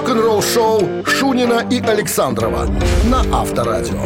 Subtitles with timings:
[0.00, 2.64] Рок-н-ролл шоу Шунина и Александрова
[3.04, 4.02] на Авторадио.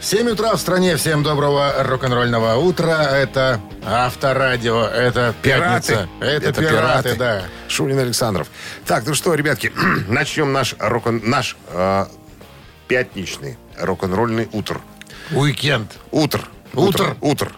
[0.00, 0.96] 7 утра в стране.
[0.96, 3.02] Всем доброго рок-н-ролльного утра.
[3.02, 4.86] Это Авторадио.
[4.86, 6.08] Это пятница.
[6.20, 7.16] Это, Это пираты, пираты.
[7.16, 7.42] да.
[7.68, 8.48] Шунин Александров.
[8.86, 9.70] Так, ну что, ребятки,
[10.08, 12.06] начнем наш, рок наш э,
[12.88, 14.80] пятничный рок-н-ролльный утр.
[15.32, 15.92] Уикенд.
[16.12, 16.48] Утр.
[16.72, 17.14] Утр.
[17.20, 17.52] Утр.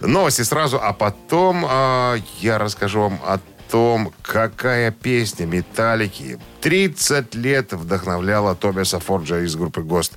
[0.00, 3.38] Новости сразу, а потом э, я расскажу вам о
[3.72, 10.12] том, какая песня «Металлики» 30 лет вдохновляла Тобиаса Форджа из группы «Гост»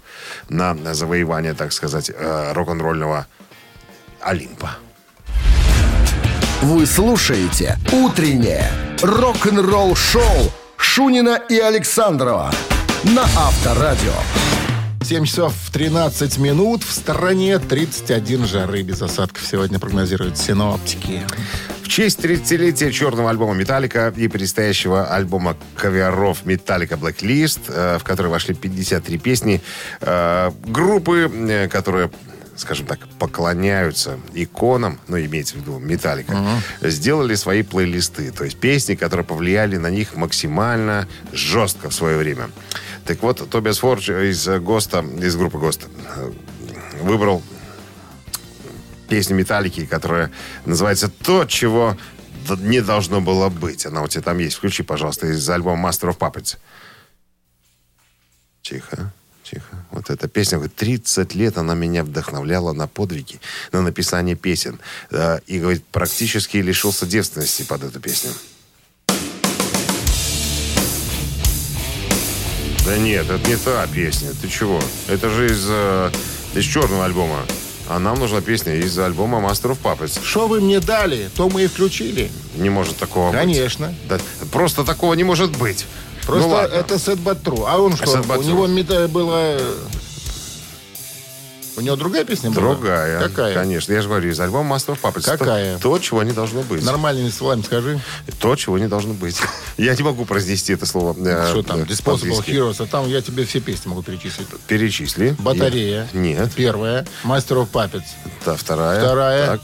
[0.50, 3.28] на, завоевание, так сказать, э, рок-н-ролльного
[4.20, 4.72] Олимпа.
[6.64, 8.70] Вы слушаете «Утреннее
[9.02, 12.52] рок-н-ролл-шоу» Шунина и Александрова
[13.04, 14.45] на Авторадио.
[15.06, 16.84] 7 часов 13 минут.
[16.84, 21.22] В стороне 31 жары без осадков сегодня прогнозируют синоптики.
[21.84, 28.32] В честь 30-летия черного альбома «Металлика» и предстоящего альбома каверов «Металлика Blacklist», э, в который
[28.32, 29.62] вошли 53 песни,
[30.02, 32.10] э, группы, э, которые
[32.56, 36.38] скажем так, поклоняются иконам, ну, имеется в виду «Металлика»,
[36.82, 42.50] сделали свои плейлисты, то есть песни, которые повлияли на них максимально жестко в свое время.
[43.06, 46.32] Так вот, Тобиас Фордж из «Госта», из группы «Госта» э,
[47.02, 47.44] выбрал
[49.08, 50.32] песню Металлики, которая
[50.66, 51.96] называется «То, чего
[52.58, 53.86] не должно было быть».
[53.86, 54.56] Она у тебя там есть.
[54.56, 56.58] Включи, пожалуйста, из альбома Master of Puppets.
[58.64, 59.86] Тихо, тихо.
[59.92, 63.40] Вот эта песня, говорит, 30 лет она меня вдохновляла на подвиги,
[63.72, 64.80] на написание песен.
[65.12, 68.32] Э, И, говорит, практически лишился девственности под эту песню.
[72.86, 74.30] Да нет, это не та песня.
[74.40, 74.80] Ты чего?
[75.08, 76.12] Это же из, э,
[76.54, 77.40] из черного альбома.
[77.90, 80.20] А нам нужна песня из альбома Master of Puppets.
[80.24, 82.32] Что вы мне дали, то мы и включили.
[82.56, 83.88] Не может такого Конечно.
[83.88, 84.08] быть.
[84.08, 84.20] Да,
[84.52, 85.86] просто такого не может быть.
[86.26, 86.76] Просто ну, ладно.
[86.76, 87.66] это Сет Батру.
[87.68, 89.58] А он что, But у него мета была...
[91.78, 92.74] У него другая песня была?
[92.74, 93.20] Другая.
[93.22, 93.54] Какая?
[93.54, 93.92] Конечно.
[93.94, 95.24] Я же говорю, из альбома Master of Puppets.
[95.38, 95.78] Какая?
[95.78, 96.84] То, то, чего не должно быть.
[96.84, 98.00] Нормальными словами скажи.
[98.40, 99.38] То, чего не должно быть.
[99.78, 101.16] Я не могу произнести это слово.
[101.18, 101.82] э, Что там?
[101.82, 102.46] э, Disposable.
[102.46, 102.82] Heroes.
[102.84, 104.48] А там я тебе все песни могу перечислить.
[104.68, 105.36] Перечисли.
[105.40, 106.08] Батарея.
[106.14, 106.52] Нет.
[106.56, 107.06] Первая.
[107.24, 108.04] Master of Puppets.
[108.46, 109.00] Да, вторая.
[109.02, 109.46] Вторая.
[109.48, 109.62] Так.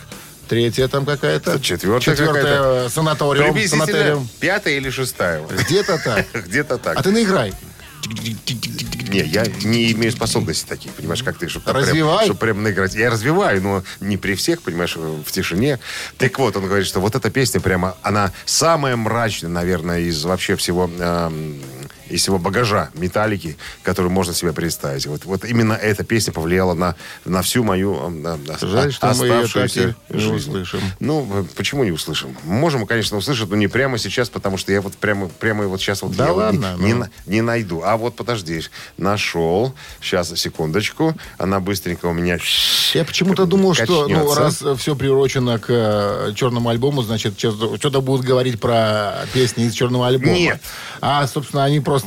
[0.50, 1.62] Третья там какая-то.
[1.62, 2.44] Четвертая Четвертая.
[2.44, 2.90] какая-то.
[2.90, 3.46] Санаториум.
[3.46, 4.28] Приблизительно Санаториум.
[4.42, 5.42] пятая или шестая.
[5.48, 6.26] Где-то так.
[6.46, 6.98] Где-то так.
[6.98, 7.54] А ты наиграй.
[9.10, 12.18] Не, я не имею способностей таких, понимаешь, как ты, чтобы Развивай.
[12.18, 12.96] Прям, чтобы прям наиграть.
[12.96, 15.80] Я развиваю, но не при всех, понимаешь, в тишине.
[16.18, 20.56] Так вот, он говорит, что вот эта песня прямо, она самая мрачная, наверное, из вообще
[20.56, 21.62] всего, эм,
[22.12, 25.06] из всего багажа металлики, который можно себе представить.
[25.06, 26.96] Вот, вот именно эта песня повлияла на,
[27.26, 30.80] на всю мою эм, э, Жаль, что мы ее так и не услышим.
[31.00, 32.36] Ну, э, почему не услышим?
[32.44, 36.02] Можем, конечно, услышать, но не прямо сейчас, потому что я вот прямо, прямо вот сейчас
[36.02, 37.00] вот Да я ладно, не, не ну.
[37.00, 37.82] на- не найду.
[37.84, 38.62] А вот подожди,
[38.98, 39.74] нашел.
[40.02, 41.16] Сейчас, секундочку.
[41.38, 42.38] Она быстренько у меня...
[42.94, 48.02] Я почему-то думал, что ну, раз все приурочено к э, черному альбому, значит, что- что-то
[48.02, 50.34] будут говорить про песни из черного альбома.
[50.34, 50.62] Нет.
[51.02, 52.01] А, собственно, они просто,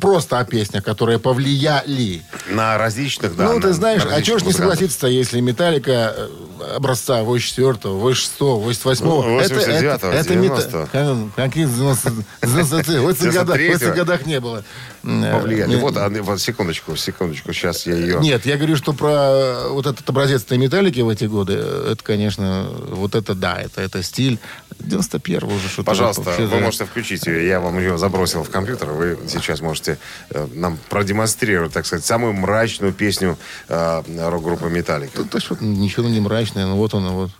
[0.00, 2.22] просто о песнях, которые повлияли.
[2.50, 3.44] На различных, да.
[3.44, 6.28] ну, на- ты знаешь, на а чего ж не согласиться, если Металлика э,
[6.76, 9.22] образца 84-го, 86-го, 88-го...
[9.22, 10.88] Ну, 89-го, это, это, 90-го.
[10.92, 13.00] мета- Какие 90-е?
[13.00, 13.74] В этих годах, в 93-го.
[13.76, 14.64] этих годах не было.
[15.04, 15.70] Э, Повлияли.
[15.70, 17.52] не- Вот, вот, секундочку, секундочку.
[17.52, 18.18] Сейчас я ее...
[18.20, 21.92] Нет, я говорю, что про э, вот этот образец этой металлики в эти годы, э,
[21.92, 24.38] это, конечно, вот это да, это, это стиль
[24.78, 25.84] 91 уже что-то.
[25.84, 26.58] Пожалуйста, вы да.
[26.58, 27.46] можете включить ее.
[27.46, 28.90] Я вам ее забросил в компьютер.
[28.90, 29.98] Вы сейчас можете
[30.30, 33.36] э, нам продемонстрировать, так сказать, самую мрачную песню
[33.68, 35.22] э, рок-группы «Металлика».
[35.22, 37.30] Тут что ничего не мрачное, ну вот он, вот.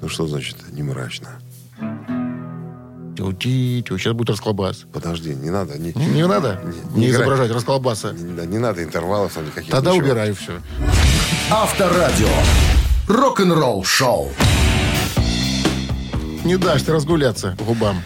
[0.00, 1.28] Ну, что значит не мрачно?
[3.16, 4.84] Сейчас будет расколбас.
[4.92, 5.78] Подожди, не надо.
[5.78, 6.60] Не, Не, не надо
[6.94, 7.20] не, не играй.
[7.20, 8.12] изображать расколбаса.
[8.12, 9.70] Не, да, не надо интервалов там никаких.
[9.70, 10.06] Тогда ничего.
[10.06, 10.60] убираю все.
[11.50, 12.28] Авторадио.
[13.06, 14.30] Рок-н-ролл шоу.
[16.44, 18.02] Не дашь ты разгуляться губам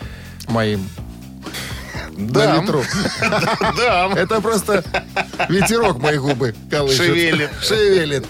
[0.48, 0.88] моим.
[2.16, 2.60] На Дам.
[2.62, 2.82] ветру.
[3.76, 4.10] Да.
[4.16, 4.82] Это просто
[5.50, 6.96] ветерок мои губы колышет.
[6.98, 7.50] Шевелит.
[7.62, 8.24] Шевелит.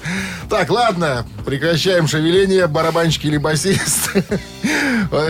[0.50, 2.66] Так, ладно, прекращаем шевеление.
[2.66, 4.10] Барабанщик или басист.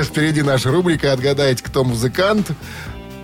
[0.04, 2.46] Впереди наша рубрика «Отгадайте, кто музыкант».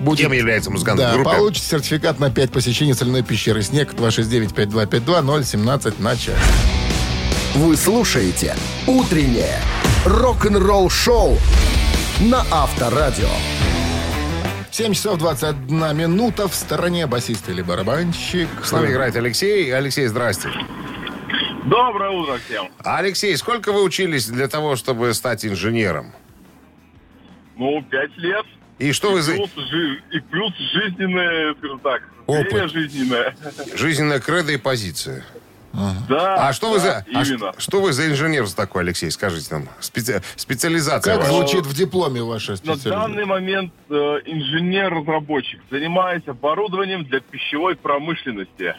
[0.00, 0.18] Будет...
[0.26, 1.30] Кем является музыкант Да, группе?
[1.30, 6.36] получите сертификат на 5 посещений соляной пещеры «Снег» 269-5252-017 на час.
[7.54, 8.54] Вы слушаете
[8.86, 9.60] «Утреннее
[10.04, 11.38] рок-н-ролл шоу»
[12.20, 13.28] на Авторадио.
[14.70, 16.48] 7 часов 21 минута.
[16.48, 18.48] В стороне басист или барабанщик.
[18.62, 19.72] С нами играет Алексей.
[19.74, 20.48] Алексей, здрасте.
[21.66, 22.68] Доброе утро всем.
[22.82, 26.12] Алексей, сколько вы учились для того, чтобы стать инженером?
[27.56, 28.46] Ну, пять лет.
[28.78, 29.32] И что вы за...
[29.34, 32.72] Плюс, жи- и плюс жизненная, скажем так, Опыт.
[32.72, 33.36] жизненная.
[33.76, 35.24] Жизненная кредо и позиция.
[36.08, 36.96] Да, А что вы да, за...
[37.14, 37.52] а Именно.
[37.52, 39.10] ш- что вы за инженер такой, Алексей?
[39.10, 39.68] Скажите нам.
[39.80, 41.32] Специ- Специализация Как ваша.
[41.32, 42.88] звучит в дипломе ваша На специальность?
[42.90, 43.94] данный момент э,
[44.26, 45.60] инженер-разработчик.
[45.70, 48.74] Занимаюсь оборудованием для пищевой промышленности.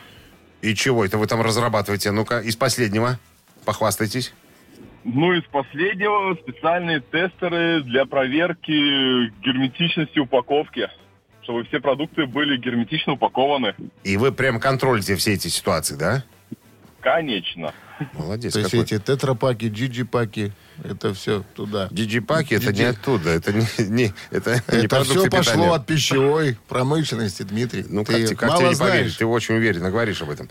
[0.61, 2.11] И чего это вы там разрабатываете?
[2.11, 3.17] Ну-ка, из последнего.
[3.65, 4.33] Похвастайтесь.
[5.03, 8.71] Ну, из последнего специальные тестеры для проверки
[9.43, 10.89] герметичности упаковки.
[11.43, 13.75] Чтобы все продукты были герметично упакованы.
[14.05, 16.23] И вы прям контролите все эти ситуации, да?
[17.03, 17.73] Конечно.
[18.13, 18.85] Молодец То есть какой.
[18.85, 20.51] эти тетрапаки, джиджи-паки,
[20.83, 21.87] это все туда.
[21.91, 25.71] Диджипаки это не оттуда, это не, не- это, не Это продукты все пошло питания.
[25.75, 27.85] от пищевой промышленности, Дмитрий.
[27.87, 28.93] Ну, ты как, те- как мало тебе не знаешь.
[28.93, 29.17] поверить?
[29.17, 30.49] Ты очень уверенно говоришь об этом.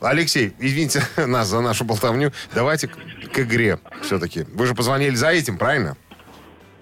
[0.00, 2.32] Алексей, извините нас за нашу болтовню.
[2.54, 2.96] Давайте к,
[3.32, 4.44] к игре все-таки.
[4.54, 5.96] Вы же позвонили за этим, правильно?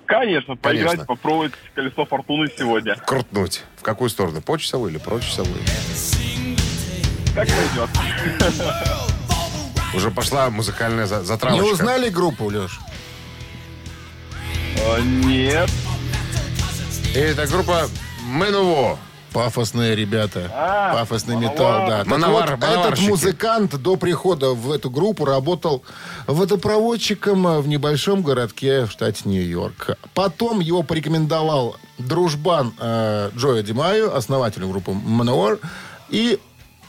[0.07, 1.07] Конечно, поиграть, Конечно.
[1.07, 2.95] попробовать колесо фортуны сегодня.
[2.95, 3.65] Крутнуть.
[3.77, 4.41] В какую сторону?
[4.41, 5.59] По часовой или про часовую?
[7.37, 7.91] Как пойдет.
[9.95, 11.65] Уже пошла музыкальная за- Не затравочка.
[11.73, 12.81] узнали группу, Леш?
[14.85, 15.71] А, нет.
[17.15, 17.89] И это группа
[18.27, 18.99] Менуво.
[19.33, 20.51] Пафосные ребята.
[20.55, 21.53] А, Пафосный Мановар.
[21.55, 21.99] металл, да.
[21.99, 22.89] Так Мановар- вот, мановарщики.
[22.89, 25.83] этот музыкант до прихода в эту группу работал
[26.27, 29.91] водопроводчиком э, в небольшом городке в штате Нью-Йорк.
[30.15, 35.61] Потом его порекомендовал дружбан э, Джоя Димаю, основателю группы Manowar,
[36.09, 36.39] и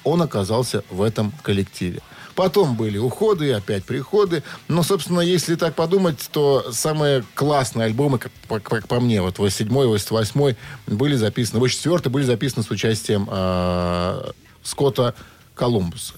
[0.09, 2.01] он оказался в этом коллективе.
[2.35, 4.43] Потом были уходы, опять приходы.
[4.67, 9.39] Но, собственно, если так подумать, то самые классные альбомы, как, по- как по мне, вот
[9.39, 10.55] 87 88
[10.85, 14.31] были записаны, 84 были записаны с участием э,
[14.61, 15.15] Скотта
[15.55, 16.13] Колумбуса.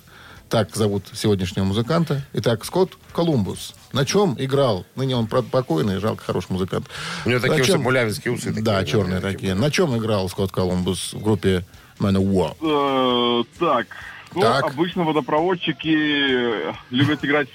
[0.49, 2.25] Так зовут сегодняшнего музыканта.
[2.33, 3.75] Итак, Скотт Колумбус.
[3.93, 4.83] На чем играл?
[4.95, 6.87] Ныне он, покойный, жалко, хороший музыкант.
[7.23, 8.47] У него На такие чем- усы, усы.
[8.47, 9.33] такие, Да, черные такие.
[9.37, 9.53] такие.
[9.53, 11.63] На чем играл Скотт Колумбус в группе
[11.99, 12.55] Manowar?
[12.61, 13.87] Э, так.
[14.33, 14.65] Ну, Так.
[14.65, 17.47] обычно водопроводчики э, любят играть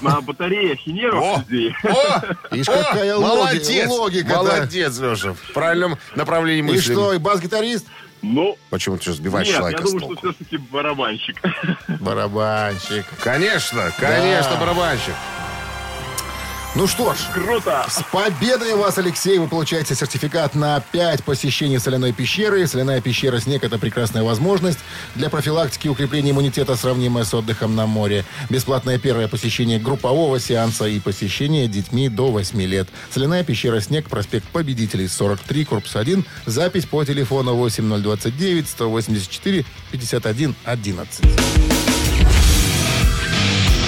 [0.00, 0.94] на батареях и О!
[0.94, 1.74] нервах людей.
[1.84, 2.22] О!
[2.54, 2.72] Ишь, О!
[2.82, 3.88] какая молодец!
[3.88, 4.36] логика, да.
[4.42, 5.32] Молодец, Леша.
[5.34, 6.92] В правильном направлении И мысли.
[6.92, 7.86] что, и бас-гитарист?
[8.22, 10.34] Ну, Почему ты что, сбиваешь нет, я человека с думаю, что толку?
[10.36, 11.36] все-таки барабанщик.
[12.00, 13.04] Барабанщик.
[13.22, 14.60] Конечно, конечно, Да.
[14.60, 15.14] барабанщик.
[16.76, 17.86] Ну что ж, Круто!
[17.88, 19.38] с победой вас, Алексей!
[19.38, 22.66] Вы получаете сертификат на 5 посещений соляной пещеры.
[22.66, 24.80] Соляная пещера «Снег»— это прекрасная возможность
[25.14, 28.26] для профилактики и укрепления иммунитета, сравнимая с отдыхом на море.
[28.50, 32.88] Бесплатное первое посещение группового сеанса и посещение детьми до 8 лет.
[33.10, 36.26] Соляная пещера «Снег», проспект Победителей, 43, корпус 1.
[36.44, 41.24] Запись по телефону 8029 184 51 11.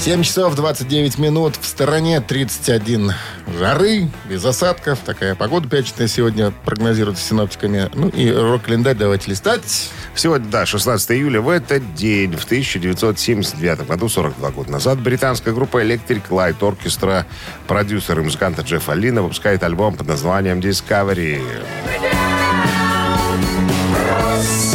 [0.00, 1.56] 7 часов 29 минут.
[1.60, 3.12] В стороне 31
[3.58, 5.00] жары, без осадков.
[5.04, 7.90] Такая погода пятничная сегодня прогнозируется синоптиками.
[7.92, 9.90] Ну и рок-календарь давайте листать.
[10.14, 15.84] Сегодня, да, 16 июля, в этот день, в 1979 году, 42 года назад, британская группа
[15.84, 17.26] Electric Light Orchestra,
[17.68, 21.42] продюсер и музыканта Джеффа Лина, выпускает альбом под названием Discovery.
[21.84, 24.69] Discovery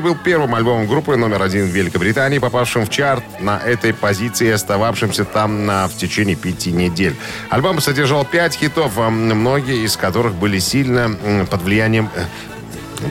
[0.00, 5.24] был первым альбомом группы номер один в Великобритании, попавшим в чарт на этой позиции остававшимся
[5.24, 7.16] там на, в течение пяти недель.
[7.50, 11.16] Альбом содержал пять хитов, а многие из которых были сильно
[11.50, 12.24] под влиянием э,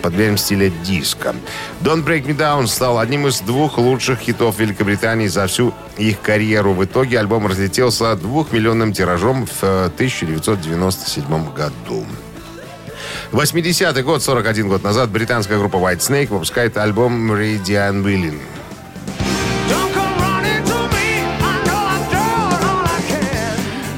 [0.02, 1.36] под влиянием стиля диска.
[1.82, 6.74] Don't Break Me Down стал одним из двух лучших хитов Великобритании за всю их карьеру.
[6.74, 12.06] В итоге альбом разлетелся двухмиллионным тиражом в э, 1997 году.
[13.32, 18.40] 80-й год, 41 год назад, британская группа White Snake выпускает альбом Meridian Willing.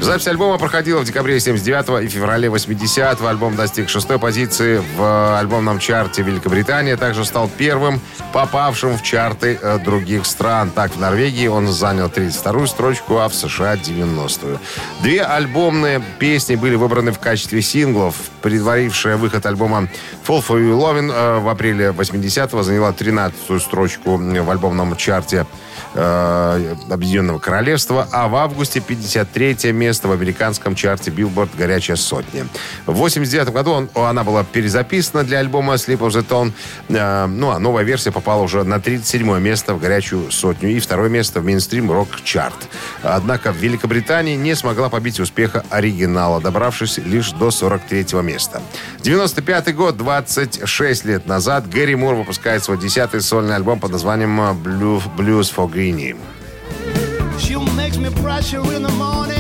[0.10, 3.28] Запись альбома проходила в декабре 79 и феврале 80-го.
[3.28, 6.96] Альбом достиг шестой позиции в альбомном чарте Великобритании.
[6.96, 8.02] Также стал первым
[8.34, 10.72] попавшим в чарты э, других стран.
[10.72, 14.58] Так, в Норвегии он занял 32-ю строчку, а в США 90-ю.
[15.04, 18.16] Две альбомные песни были выбраны в качестве синглов.
[18.42, 19.90] Предварившая выход альбома
[20.28, 25.46] Fall For You Lovin' э, в апреле 80-го заняла 13-ю строчку в альбомном чарте
[25.94, 32.48] э, Объединенного Королевства, а в августе 53 место в американском чарте Billboard «Горячая сотня».
[32.86, 36.52] В 89 году он, она была перезаписана для альбома Sleep of the Tone,
[36.90, 41.10] э, ну а новая версия попала уже на 37 место в «Горячую сотню» и второе
[41.10, 42.68] место в мейнстрим рок-чарт.
[43.04, 48.62] Однако в Великобритании не смогла побить успеха оригинала, добравшись лишь до 43 места.
[49.02, 55.02] 95 год, 26 лет назад, Гэри Мур выпускает свой десятый сольный альбом под названием Blue,
[55.18, 56.17] «Blues for Greenie».
[58.95, 59.38] Блюфо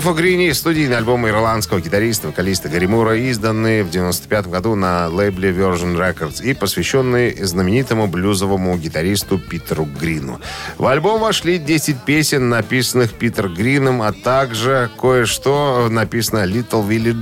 [0.00, 5.96] Грини– студийный альбом ирландского гитариста, вокалиста Гарри Мура, изданный в 95 году на лейбле Virgin
[5.96, 10.40] Records и посвященный знаменитому блюзовому гитаристу Питеру Грину.
[10.78, 17.14] В альбом вошли 10 песен, написанных Питер Грином, а также кое-что написано Литл Вилли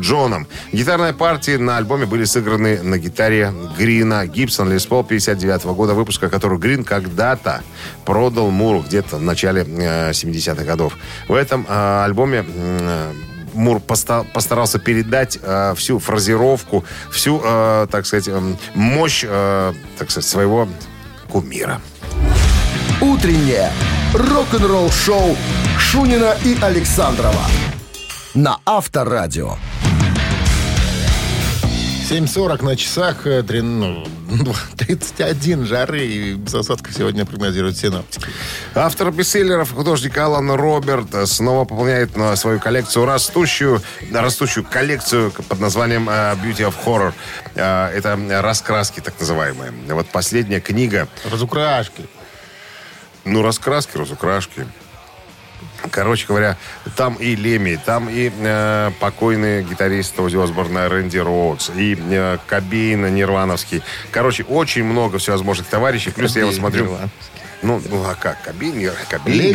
[0.00, 0.46] Джоном.
[0.72, 6.30] Гитарные партии на альбоме были сыграны на гитаре Грина Гибсон Лес Пол 59 года выпуска,
[6.30, 7.62] которую Грин когда-то
[8.04, 10.96] продал Муру где-то в начале 70-х годов.
[11.26, 12.44] В этом альбоме альбоме
[13.54, 20.28] Мур постарался передать э, всю фразировку, всю, э, так сказать, э, мощь, э, так сказать,
[20.28, 20.68] своего
[21.30, 21.80] кумира.
[23.00, 23.70] Утреннее
[24.14, 25.36] рок-н-ролл-шоу
[25.78, 27.44] Шунина и Александрова
[28.34, 29.56] на Авторадио.
[32.08, 34.04] 7.40 на часах, э, три- ну,
[34.76, 38.26] 31 жары и без осадков сегодня прогнозируют синоптики.
[38.74, 43.80] Автор бестселлеров, художник Алан Роберт, э, снова пополняет на свою коллекцию растущую,
[44.12, 47.12] растущую коллекцию под названием э, Beauty of Horror.
[47.54, 49.72] Э, Это раскраски, так называемые.
[49.88, 52.06] Вот последняя книга Разукрашки.
[53.24, 54.66] Ну, раскраски, разукрашки.
[55.90, 56.56] Короче говоря,
[56.96, 63.14] там и Леми, там и э, покойный гитарист Ози Осборна Рэнди Роудс, и э, Кобейн
[63.14, 63.82] Нирвановский.
[64.10, 66.10] Короче, очень много всевозможных товарищей.
[66.10, 66.96] Плюс я вот смотрю...
[67.62, 68.38] Ну, ну, а как?
[68.60, 69.52] Нир- Кобейн Лени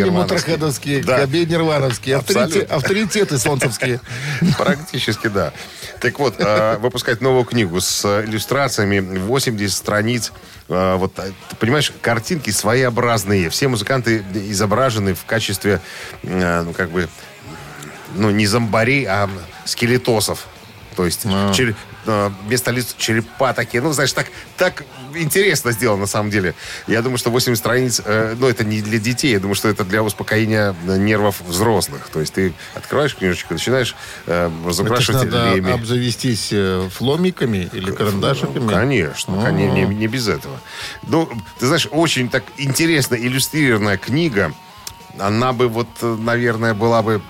[1.03, 1.19] Да.
[1.19, 3.99] Кобей Нирвановские, авторитет- авторитеты солнцевские.
[4.57, 5.51] Практически, да.
[5.99, 10.31] Так вот, э, выпускать новую книгу с э, иллюстрациями, 80 страниц.
[10.69, 13.49] Э, Вот, э, понимаешь, картинки своеобразные.
[13.49, 15.81] Все музыканты изображены в качестве,
[16.23, 17.09] ну, как бы,
[18.15, 19.29] ну, не зомбарей, а
[19.65, 20.45] скелетосов.
[20.95, 21.75] То есть чер-
[22.07, 23.81] э, вместо лиц черепа такие.
[23.81, 24.83] Ну, знаешь, так, так
[25.15, 26.55] интересно сделано на самом деле.
[26.87, 29.31] Я думаю, что 80 страниц, э, ну, это не для детей.
[29.33, 32.09] Я думаю, что это для успокоения нервов взрослых.
[32.11, 33.95] То есть ты открываешь книжечку, начинаешь
[34.25, 35.71] э, Это разукрашивать надо леми.
[35.71, 38.67] обзавестись э, фломиками или карандашиками.
[38.69, 40.59] Конечно, кон- не, не без этого.
[41.03, 44.53] Ну, ты знаешь, очень так интересно иллюстрированная книга.
[45.19, 47.21] Она бы вот, э, наверное, была бы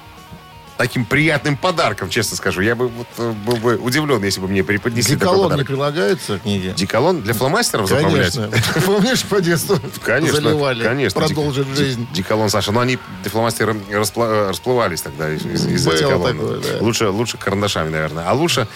[0.77, 2.62] таким приятным подарком, честно скажу.
[2.62, 5.67] Я бы вот, э, был бы удивлен, если бы мне преподнесли такой Деколон не подарок.
[5.67, 6.74] прилагается к книге?
[6.75, 8.36] Деколон для фломастеров заправлять?
[8.36, 8.81] Конечно.
[8.86, 10.84] Помнишь, по детству Конечно, заливали?
[10.84, 11.19] конечно.
[11.19, 12.07] Продолжит жизнь.
[12.13, 12.72] Деколон, Саша.
[12.72, 16.34] Но они, фломастеры, распла- расплывались тогда из- из- из-за Было деколона.
[16.34, 16.84] такое, да.
[16.84, 18.25] Лучше, лучше карандашами, наверное.
[18.27, 18.67] А лучше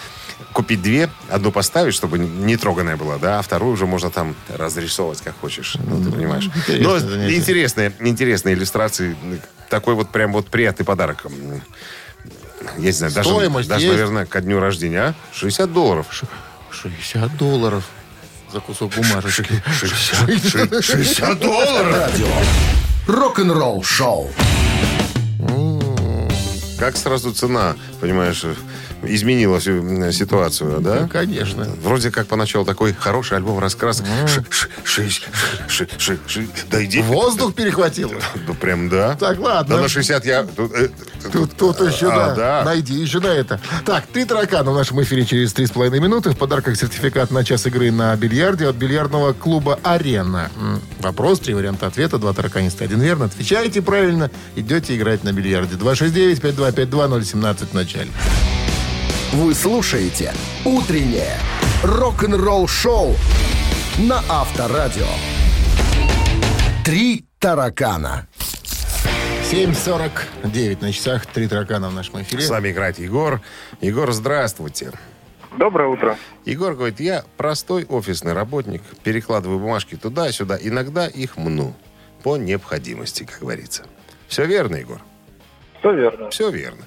[0.52, 5.20] купить две, одну поставить, чтобы не троганная была, да, а вторую уже можно там разрисовывать,
[5.22, 5.76] как хочешь.
[5.86, 6.46] Ну, ты понимаешь.
[6.46, 7.36] интересное Но занятие.
[7.36, 9.16] интересные, интересные иллюстрации.
[9.72, 11.24] Такой вот прям вот приятный подарок.
[12.76, 13.94] Я не знаю, даже, Стоимость даже есть?
[13.94, 15.14] наверное, ко дню рождения, а?
[15.32, 16.06] 60 долларов.
[16.70, 17.82] 60 долларов
[18.52, 19.62] за кусок бумажечки.
[19.80, 21.90] 60 долларов?
[21.90, 22.26] Радио.
[23.06, 24.30] Рок-н-ролл шоу.
[26.78, 28.44] Как сразу цена, понимаешь,
[29.04, 31.00] изменила всю м, ситуацию, да?
[31.02, 31.66] Ну, конечно.
[31.82, 33.58] Вроде как поначалу такой хороший альбом
[35.98, 36.16] ш-
[36.70, 37.02] Да иди.
[37.02, 38.12] Воздух перехватил.
[38.46, 39.16] Да прям да.
[39.16, 39.76] Так, ладно.
[39.76, 40.44] Да на 60 я...
[40.44, 40.88] тут, э,
[41.32, 42.34] Тут, тут еще, А, да.
[42.34, 42.62] да.
[42.64, 43.60] Найди еще на это.
[43.86, 46.30] Так, три таракана в нашем эфире через три с половиной минуты.
[46.30, 50.50] В подарках сертификат на час игры на бильярде от бильярдного клуба «Арена».
[51.00, 53.26] Вопрос, три варианта ответа, два тараканиста, один верно.
[53.26, 55.76] Отвечаете правильно, идете играть на бильярде.
[55.76, 58.10] 269-5252-017 в начале.
[59.32, 61.38] Вы слушаете «Утреннее
[61.82, 63.14] рок-н-ролл шоу»
[63.98, 65.06] на Авторадио.
[66.84, 68.28] Три таракана.
[69.50, 72.42] 7.49 на часах, три таракана в нашем эфире.
[72.42, 73.40] С вами играет Егор.
[73.80, 74.92] Егор, здравствуйте.
[75.56, 76.18] Доброе утро.
[76.44, 81.74] Егор говорит, я простой офисный работник, перекладываю бумажки туда-сюда, иногда их мну.
[82.22, 83.86] По необходимости, как говорится.
[84.28, 85.00] Все верно, Егор?
[85.80, 86.30] Все верно.
[86.30, 86.84] Все верно.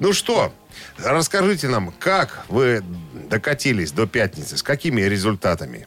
[0.00, 0.52] Ну что,
[0.98, 2.82] расскажите нам, как вы
[3.28, 5.86] докатились до пятницы, с какими результатами?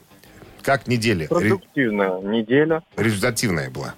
[0.62, 1.22] Как неделя?
[1.24, 2.84] Ре- Продуктивная неделя.
[2.96, 3.96] результативная была?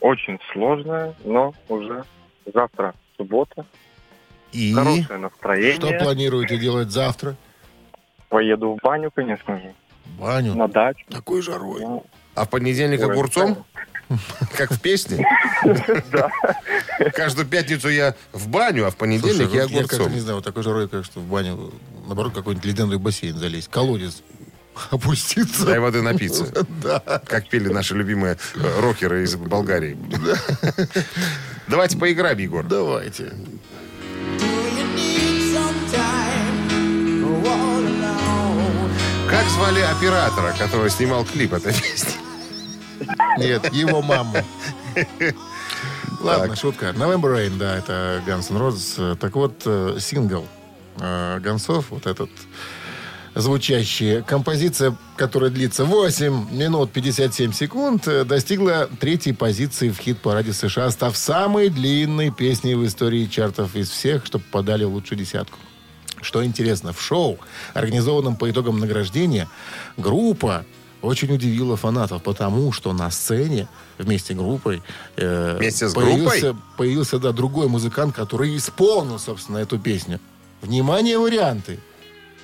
[0.00, 2.04] Очень сложная, но уже
[2.52, 3.64] завтра суббота.
[4.52, 5.98] И Хорошее Что настроение.
[6.00, 7.36] планируете делать завтра?
[8.28, 9.72] Поеду в баню, конечно же.
[10.18, 10.54] баню.
[10.54, 11.04] на дачу.
[11.08, 11.80] Такой жарой.
[11.82, 13.64] Ну, А в понедельник огурцом?
[14.56, 15.24] Как в песне?
[17.14, 20.14] Каждую пятницу я в баню, а в понедельник я вот я как-то огурцом.
[20.14, 21.72] не знаю, вот такой жарой, как что в баню,
[22.06, 24.22] наоборот, какой-нибудь ледяной бассейн залезть, колодец
[24.90, 25.66] опуститься.
[25.66, 26.46] Дай воды напиться.
[26.82, 27.20] Да.
[27.26, 29.98] Как пели наши любимые э, рокеры из Болгарии.
[31.68, 32.64] Давайте поиграем, Егор.
[32.64, 33.32] Давайте.
[39.28, 42.19] Как звали оператора, который снимал клип этой песни?
[43.38, 44.36] Нет, его маму.
[46.20, 46.90] Ладно, шутка.
[46.90, 49.16] November Rain, да, это Guns N' Roses.
[49.16, 50.46] Так вот, э, сингл
[50.98, 52.30] э, Гонцов, вот этот
[53.34, 60.90] звучащий, композиция, которая длится 8 минут 57 секунд, э, достигла третьей позиции в хит-параде США,
[60.90, 65.58] став самой длинной песней в истории чартов из всех, что попадали в лучшую десятку.
[66.20, 67.38] Что интересно, в шоу,
[67.72, 69.48] организованном по итогам награждения,
[69.96, 70.66] группа
[71.02, 74.82] очень удивила фанатов, потому что на сцене вместе группой
[75.16, 76.62] э, Вместе с появился, группой?
[76.76, 80.20] появился да, другой музыкант, который исполнил, собственно, эту песню.
[80.62, 81.78] Внимание, варианты.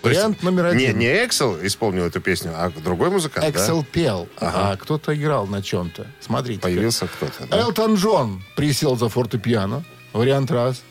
[0.03, 0.99] То есть Вариант номер Не, один.
[0.99, 3.51] не Эксел исполнил эту песню, а другой музыкант, да?
[3.51, 4.71] Эксел пел, Ага.
[4.73, 6.07] а кто-то играл на чем-то.
[6.21, 6.61] Смотрите.
[6.61, 7.59] Появился кто-то, да?
[7.61, 9.85] Элтон Джон присел за фортепиано.
[10.13, 10.83] Вариант раз.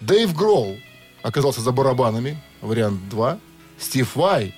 [0.00, 0.76] Дэйв Гролл
[1.22, 2.40] оказался за барабанами.
[2.60, 3.38] Вариант два.
[3.78, 4.54] Стив Вай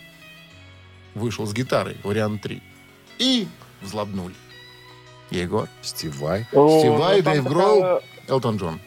[1.14, 1.96] вышел с гитарой.
[2.04, 2.62] Вариант три.
[3.18, 3.46] И
[3.82, 4.34] взлобнули.
[5.30, 5.68] Егор.
[5.82, 6.44] Стив Vai.
[6.52, 8.80] о, Стив ну, Дэйв такая- Гролл, Элтон Джон.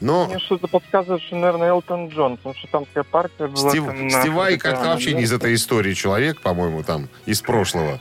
[0.00, 3.68] Но Мне что-то подсказывает, что, наверное, Элтон Джон, потому что там такая партия была.
[3.70, 7.42] Стив, там на Стив Vai как-то вообще не из этой истории человек, по-моему, там, из
[7.42, 8.00] прошлого.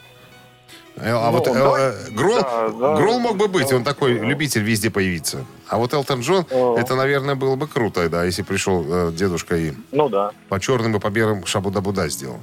[0.95, 1.77] Э, А Ну, вот он да.
[1.77, 2.95] э, Гролл, Да, да.
[2.95, 3.91] Гролл мог бы быть, он Да.
[3.93, 5.45] такой любитель везде появиться.
[5.67, 6.77] А вот Элтон Джон, О.
[6.77, 10.31] это, наверное, было бы круто, да, если пришел э, дедушка и Ну да.
[10.49, 12.39] по черным и по белым шабуда-буда сделал.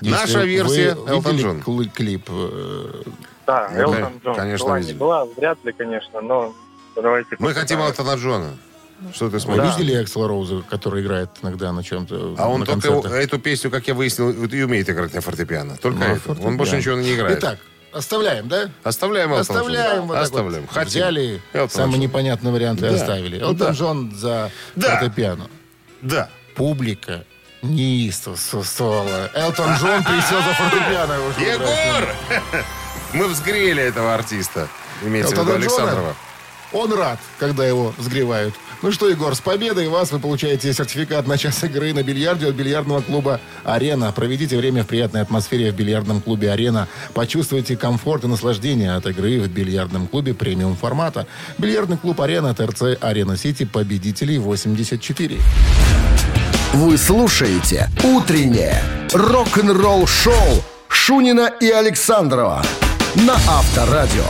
[0.00, 1.60] Если Наша вы версия Элтон Джон.
[1.60, 3.02] кли- клип э,
[3.46, 4.34] Да, Ну, Элтон да, Джон.
[4.36, 4.92] конечно, была, видели.
[4.92, 6.54] не была, вряд ли, конечно, но
[6.94, 7.36] давайте.
[7.38, 7.80] Мы хотим.
[7.80, 8.56] Элтона Джона.
[9.12, 9.76] Что ты Вы смотришь?
[9.76, 13.12] видели Эксела Роуза, который играет иногда на чем-то А он на только концертах?
[13.12, 15.76] эту песню, как я выяснил, и умеет играть на фортепиано.
[15.76, 16.12] Только На это.
[16.14, 16.56] Он фортепиано.
[16.56, 17.38] больше ничего не играет.
[17.38, 17.58] Итак,
[17.92, 18.70] оставляем, да?
[18.84, 19.90] Оставляем Элтона Оставляем.
[19.96, 20.06] Джона.
[20.06, 20.62] вот Оставляем.
[20.64, 20.72] вот.
[20.72, 20.90] Хотим.
[21.02, 22.94] Взяли самый непонятный вариант и Да.
[22.94, 23.38] оставили.
[23.38, 23.70] Элтон Да.
[23.72, 24.98] Джон за Да.
[24.98, 25.46] фортепиано.
[26.00, 26.30] Да.
[26.54, 27.24] Публика
[27.74, 29.30] неистовствовала.
[29.34, 31.12] Элтон Джон присел за фортепиано.
[31.38, 32.08] Егор!
[33.12, 34.68] Мы взгрели этого артиста.
[35.02, 35.54] Имеется в виду?
[35.54, 36.14] Александрова.
[36.72, 38.54] Он рад, когда его взгревают.
[38.82, 42.54] Ну что, Егор, с победой вас вы получаете сертификат на час игры на бильярде от
[42.54, 44.12] бильярдного клуба «Арена».
[44.12, 46.86] Проведите время в приятной атмосфере в бильярдном клубе «Арена».
[47.14, 51.26] Почувствуйте комфорт и наслаждение от игры в бильярдном клубе премиум формата.
[51.56, 55.38] Бильярдный клуб «Арена» ТРЦ «Арена Сити» победителей 84.
[56.72, 62.62] Вы слушаете «Утреннее рок-н-ролл-шоу» Шунина и Александрова
[63.14, 64.24] на Авторадио.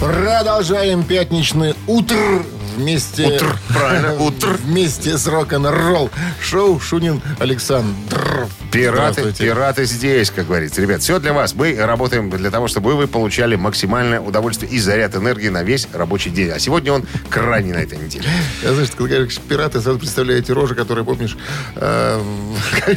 [0.00, 2.44] Продолжаем пятничный утр
[2.76, 3.26] вместе...
[3.26, 4.58] Утр, правильно, утр.
[4.64, 8.46] Вместе с рок-н-ролл шоу Шунин Александр.
[8.70, 10.80] Пираты, пираты здесь, как говорится.
[10.80, 11.54] Ребят, все для вас.
[11.54, 16.30] Мы работаем для того, чтобы вы получали максимальное удовольствие и заряд энергии на весь рабочий
[16.30, 16.50] день.
[16.50, 18.24] А сегодня он крайне на этой неделе.
[18.62, 21.36] Я, знаешь, когда говоришь пираты, сразу представляете рожи, которые, помнишь...
[21.76, 22.20] э,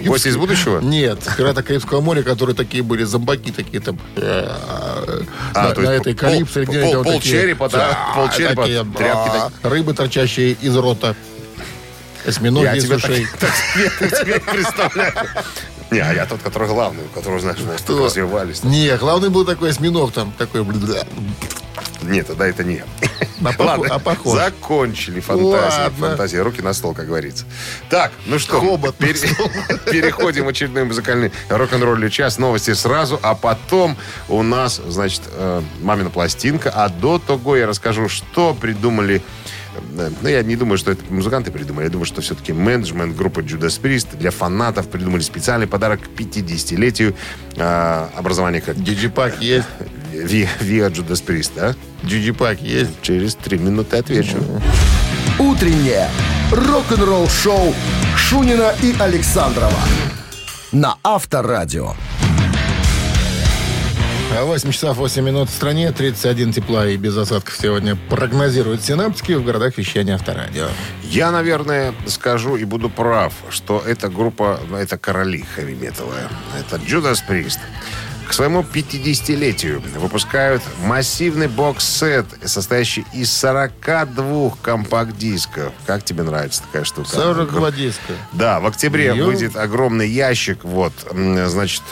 [0.06, 0.80] Гости из будущего?
[0.80, 4.00] Нет, пираты Карибского моря, которые такие были, зомбаки такие там...
[4.16, 4.50] э,
[5.54, 6.64] А, на, этой пол- Калипсо.
[6.64, 7.12] пол- пол- вот такие.
[7.22, 11.16] полчерепа, да, полчерепа, такие, тряпки да, Рыбы, торчащие из рота.
[12.26, 13.28] Осьминоги из ушей.
[14.00, 15.14] себе представляю.
[15.92, 18.06] Не, а я тот, который главный, у которого, знаешь, Кто?
[18.06, 18.64] развивались.
[18.64, 20.64] Не, главный был такой осьминог там, такой...
[20.64, 21.04] бля.
[22.02, 22.86] Нет, тогда это не я.
[23.44, 24.38] А Ладно, а похож.
[24.38, 25.80] закончили фантазии.
[25.82, 26.08] Ладно.
[26.10, 26.38] Фантазии.
[26.38, 27.46] Руки на стол, как говорится.
[27.90, 29.20] Так, ну что, Хобот на пере-
[29.92, 32.38] переходим в очередной музыкальный рок-н-ролльный час.
[32.38, 33.98] Новости сразу, а потом
[34.30, 36.72] у нас, значит, э, мамина пластинка.
[36.74, 39.22] А до того я расскажу, что придумали
[40.22, 41.86] ну, я не думаю, что это музыканты придумали.
[41.86, 47.16] Я думаю, что все-таки менеджмент группы Judas Priest для фанатов придумали специальный подарок к 50-летию
[47.56, 49.68] э, образования как Диджипак есть?
[50.14, 50.50] Via
[50.92, 51.76] Judas Priest, да?
[52.04, 52.92] Диджипак есть?
[53.02, 54.38] Через три минуты отвечу.
[55.40, 56.10] Утреннее
[56.52, 57.74] рок-н-ролл-шоу
[58.16, 59.80] Шунина и Александрова
[60.76, 61.94] на Авторадио.
[64.38, 69.32] А 8 часов 8 минут в стране, 31 тепла и без осадков сегодня прогнозируют синаптики
[69.32, 70.68] в городах вещания авторадио.
[71.04, 76.16] Я, наверное, скажу и буду прав, что эта группа, это короли хэви-металла.
[76.60, 77.60] Это Judas Priest.
[78.28, 85.72] к своему 50-летию выпускают массивный бокс-сет, состоящий из 42 компакт-дисков.
[85.86, 87.08] Как тебе нравится такая штука?
[87.10, 88.14] 42 диска.
[88.34, 89.26] Да, в октябре Ё.
[89.26, 90.64] выйдет огромный ящик.
[90.64, 91.84] Вот, значит,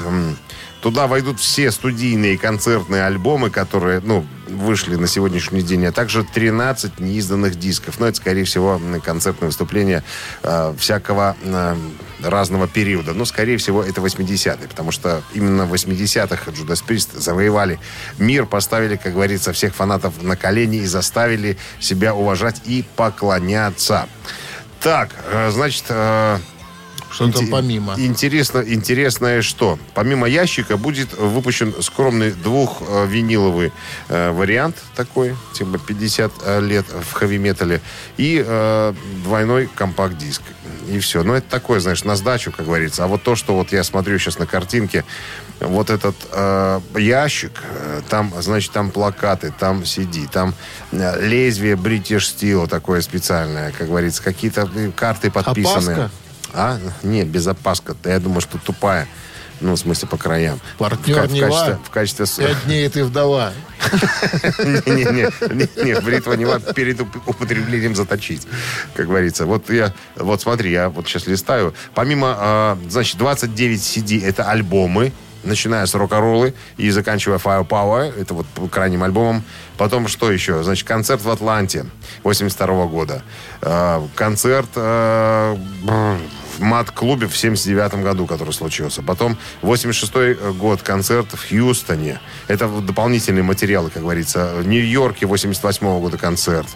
[0.84, 6.26] туда войдут все студийные и концертные альбомы, которые, ну, вышли на сегодняшний день, а также
[6.26, 8.02] 13 неизданных дисков.
[8.02, 10.04] Но это, скорее всего, концертные выступления
[10.44, 11.76] э, всякого э,
[12.22, 13.14] разного периода.
[13.14, 17.80] Ну, скорее всего, это 80-е, потому что именно в 80-х Джудас Прист завоевали
[18.20, 24.10] мир, поставили, как говорится, всех фанатов на колени и заставили себя уважать и поклоняться.
[24.82, 26.40] Так, э, значит, э,
[27.14, 27.94] Что там Инте- помимо?
[27.98, 29.78] Интересно, интересное что?
[29.94, 33.72] Помимо ящика будет выпущен скромный двухвиниловый
[34.10, 37.82] э, вариант такой, типа 50 э, лет в хэви-метале,
[38.18, 40.42] и э, двойной компакт-диск.
[40.90, 41.24] И все.
[41.24, 43.04] Ну, это такое, знаешь, на сдачу, как говорится.
[43.04, 45.06] А вот то, что вот я смотрю сейчас на картинке,
[45.60, 50.56] вот этот э, ящик, э, там, значит, там плакаты, там CD, там
[50.92, 55.96] э, лезвие British Steel такое специальное, как говорится, какие-то карты подписанные.
[55.96, 56.23] Опаска?
[56.54, 56.80] А?
[57.04, 57.96] Нет, без опаска.
[58.06, 59.08] Я думаю, что тупая.
[59.62, 60.60] Ну, в смысле, по краям.
[60.78, 61.48] Партнер в, в Нева.
[61.48, 62.26] качестве, в качестве...
[62.48, 63.54] Пять дней ты вдова.
[64.60, 68.46] Не-не-не, бритва не надо перед уп- употреблением заточить,
[68.94, 69.46] как говорится.
[69.46, 71.74] Вот я, вот смотри, я вот сейчас листаю.
[71.94, 75.14] Помимо, а, значит, 29 CD это альбомы,
[75.44, 79.44] начиная с рок-роллы и заканчивая Firepower, это вот крайним альбомом.
[79.78, 80.64] Потом что еще?
[80.64, 81.86] Значит, концерт в Атланте
[82.24, 83.22] 82 года.
[83.62, 85.58] А, Концерт а,
[86.58, 89.02] в мат-клубе в 79 году, который случился.
[89.02, 92.20] Потом 86 год концерт в Хьюстоне.
[92.48, 94.56] Это дополнительные материалы, как говорится.
[94.58, 96.68] В Нью-Йорке 88 года концерт.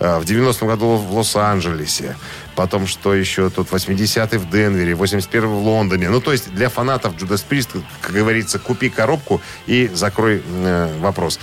[0.00, 2.16] Э, В 90 году в Лос-Анджелесе.
[2.54, 3.68] Потом что еще тут?
[3.68, 6.08] 80-й в Денвере, 81-й в Лондоне.
[6.10, 11.38] Ну, то есть для фанатов Judas Priest, как говорится, купи коробку и закрой э, вопрос.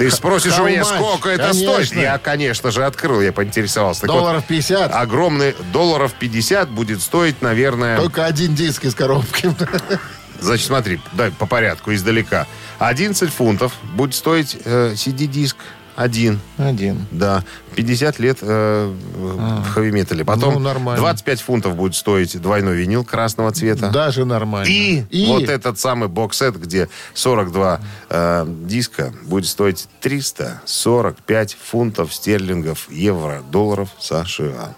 [0.00, 1.92] Ты спросишь у меня, сколько это стоит?
[1.94, 4.06] Я, конечно же, открыл, я поинтересовался.
[4.06, 4.94] Долларов 50.
[4.94, 7.98] огромный долларов 50 будет стоить, наверное...
[7.98, 9.54] Только один диск из коробки.
[10.40, 12.46] Значит, смотри, дай по порядку, издалека.
[12.78, 15.56] 11 фунтов будет стоить э, CD-диск.
[15.96, 17.06] Один, Один.
[17.10, 17.44] да.
[17.74, 20.24] 50 лет э, в хэви-метале.
[20.24, 21.00] Потом Ну, нормально.
[21.00, 23.90] 25 фунтов будет стоить двойной винил красного цвета.
[23.90, 24.68] Даже нормально.
[24.70, 33.42] И, вот этот самый боксет, где 42 э, диска, будет стоить 345 фунтов стерлингов, евро,
[33.50, 34.74] долларов США.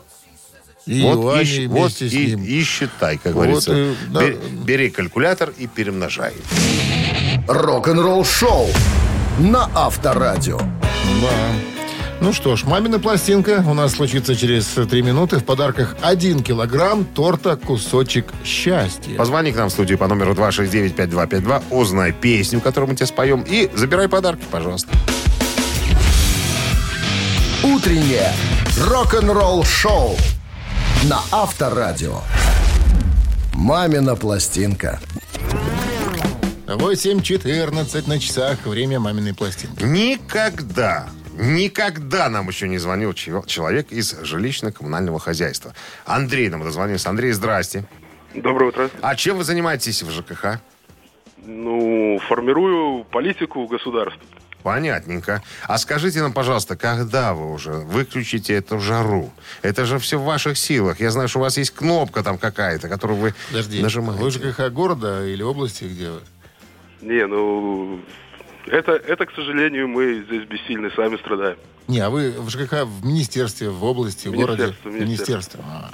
[0.85, 2.43] И вот и, вот и, ним.
[2.45, 3.73] и считай, как Вот говорится.
[3.73, 4.21] и, да.
[4.21, 6.33] Бе- Бери калькулятор и перемножай.
[7.47, 8.67] Рок-н-ролл шоу
[9.39, 10.59] на Авторадио.
[11.21, 11.53] Да.
[12.21, 15.39] Ну что ж, мамина пластинка у нас случится через три минуты.
[15.39, 19.17] В подарках один килограмм торта «Кусочек счастья».
[19.17, 23.69] Позвони к нам в студию по номеру 269-5252, узнай песню, которую мы тебе споем, и
[23.75, 24.91] забирай подарки, пожалуйста.
[27.65, 28.33] Утреннее
[28.89, 30.17] рок-н-ролл шоу
[31.05, 32.21] на Авторадио.
[33.55, 35.01] Мамина пластинка.
[36.77, 38.65] 8.14 на часах.
[38.67, 39.83] Время маминой пластинки.
[39.83, 45.75] Никогда, никогда нам еще не звонил чел- человек из жилищно-коммунального хозяйства.
[46.05, 47.11] Андрей нам дозвонился.
[47.11, 47.85] Андрей, здрасте.
[48.35, 48.91] Доброе утро.
[49.03, 50.61] А чем вы занимаетесь в ЖКХ?
[51.45, 54.21] Ну, формирую политику государства.
[54.63, 55.43] Понятненько.
[55.67, 59.33] А скажите нам, пожалуйста, когда вы уже выключите эту жару?
[59.63, 61.01] Это же все в ваших силах.
[61.01, 64.23] Я знаю, что у вас есть кнопка там какая-то, которую вы Подожди, нажимаете.
[64.23, 66.21] вы ЖКХ города или области, где вы?
[67.03, 68.01] Не, ну,
[68.67, 71.57] это, это, к сожалению, мы здесь бессильны, сами страдаем.
[71.89, 74.75] Не, а вы в ЖКХ в министерстве, в области, в городе?
[74.85, 75.61] Министерство, министерство.
[75.67, 75.91] А,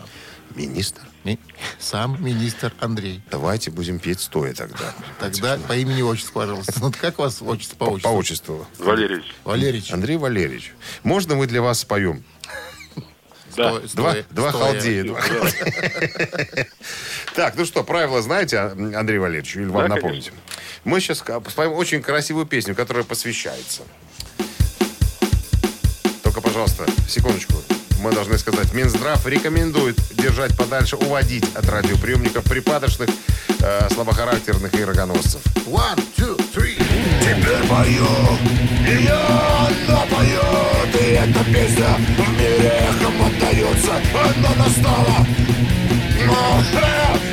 [0.55, 1.03] Министр?
[1.25, 1.39] ми-
[1.79, 3.23] сам министр Андрей.
[3.31, 4.95] Давайте будем петь стоя тогда.
[5.19, 6.75] Тогда по имени отчеству, пожалуйста.
[6.81, 8.13] Ну, как вас отчество По, отчеству?
[8.13, 8.67] по отчеству.
[8.79, 9.25] Валерьевич.
[9.45, 9.93] Валерьевич.
[9.93, 12.23] Андрей Валерьевич, можно мы для вас споем?
[13.59, 14.15] Да.
[14.31, 15.05] Два, халдея.
[15.05, 15.21] два.
[17.35, 20.33] Так, ну что, правила знаете, а, Андрей Валерьевич, или вам Да, напомните?
[20.85, 23.83] Мы сейчас споем очень красивую песню, которая посвящается.
[26.23, 27.55] Только, пожалуйста, секундочку.
[28.01, 33.11] Мы должны сказать, Минздрав рекомендует держать подальше, уводить от радиоприемников припадочных,
[33.61, 35.41] э, слабохарактерных и рогоносцев.
[35.67, 36.77] One, two, three.
[37.21, 38.07] Теперь пою,
[38.87, 40.48] и я напою,
[41.19, 43.93] эта песня в мире эхом отдается,
[44.37, 45.27] но настала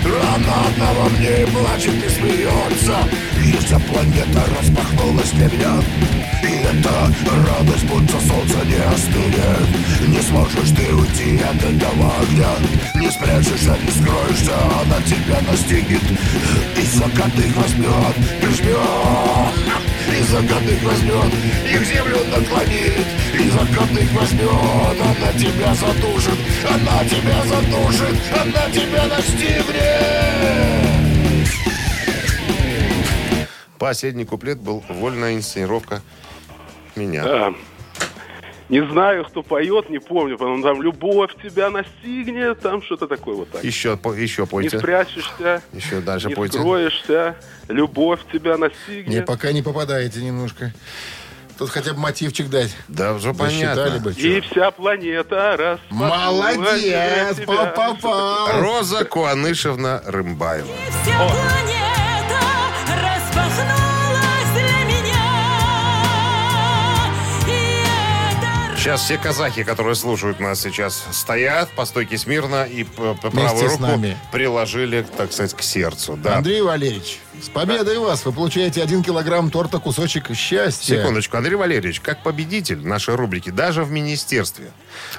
[0.04, 2.98] Но она одного мне и плачет и смеется
[3.44, 5.84] И вся планета распахнулась для меня
[6.42, 7.14] И эта
[7.48, 10.08] радость, будто солнце не остынет.
[10.08, 12.54] Не сможешь ты уйти от этого огня.
[12.96, 16.04] Не спрячешься, не скроешься, она тебя настигнет.
[16.78, 21.34] И закатых возьмет, прижмет и закатных возьмет,
[21.72, 26.40] и в землю наклонит И закатных возьмет, она тебя задушит
[26.70, 30.46] Она тебя задушит, она тебя настигнет
[33.78, 36.02] Последний куплет был вольная инсценировка
[36.96, 37.24] меня.
[37.24, 37.54] Да.
[38.70, 43.52] Не знаю, кто поет, не помню, потом там «Любовь тебя настигнет», там что-то такое вот
[43.52, 43.64] так.
[43.64, 44.80] Еще, по- еще Не пойте.
[44.80, 46.58] спрячешься, Еще дальше не пойте.
[46.58, 47.36] скроешься,
[47.68, 49.26] любовь тебя Не, настигнет.
[49.28, 50.74] пока не попадаете немножко.
[51.60, 52.76] Тут хотя бы мотивчик дать.
[52.90, 54.00] Да, уже Посчитали понятно.
[54.00, 54.12] бы.
[54.14, 58.50] И вся планета распахнулась Молодец, попал.
[58.62, 60.68] Роза Куанышевна Рымбаева.
[61.04, 61.85] Вся планета
[68.86, 73.58] Сейчас все казахи, которые слушают нас сейчас, стоят по стойке смирно и п- п- Вместе
[73.68, 76.16] правую руку приложили, так сказать, к сердцу.
[76.22, 76.38] Да.
[76.38, 78.26] Андрей Валерьевич, с победой вас!
[78.26, 80.98] Вы получаете один килограмм торта «Кусочек счастья».
[80.98, 84.72] Секундочку, Андрей Валерьевич, как победитель нашей рубрики, даже в министерстве,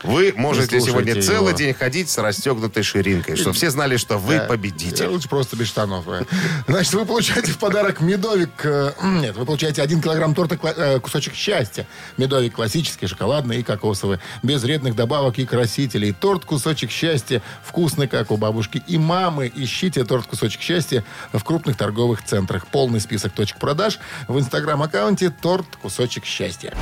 [0.02, 1.22] вы можете сегодня его.
[1.22, 4.44] целый день ходить с расстегнутой ширинкой, чтобы все знали, что вы Да.
[4.44, 5.06] победитель.
[5.06, 6.04] Лучше просто без штанов.
[6.08, 6.24] э.
[6.66, 8.50] Значит, вы получаете в подарок медовик...
[8.64, 11.86] э, Нет, вы получаете один килограмм торта э, «Кусочек счастья».
[12.16, 14.18] Медовик классический, шоколадный и кокосовый.
[14.42, 16.12] Без вредных добавок и красителей.
[16.12, 19.52] Торт «Кусочек счастья» вкусный, как у бабушки и мамы.
[19.54, 22.66] Ищите торт «Кусочек счастья» в крупных торговых центрах.
[22.66, 26.74] Полный список точек продаж в инстаграм-аккаунте «Торт «Кусочек счастья».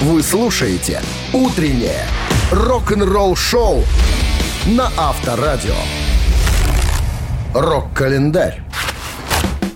[0.00, 2.04] Вы слушаете «Утреннее
[2.52, 3.84] рок-н-ролл-шоу»
[4.66, 5.74] на Авторадио.
[7.54, 8.62] Рок-календарь.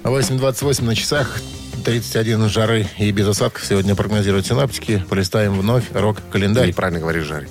[0.02, 1.40] 8.28 на часах.
[1.84, 5.04] 31 жары и без осадков сегодня прогнозируют синаптики.
[5.08, 6.68] Полистаем вновь рок-календарь.
[6.68, 7.48] Неправильно говоришь, жары.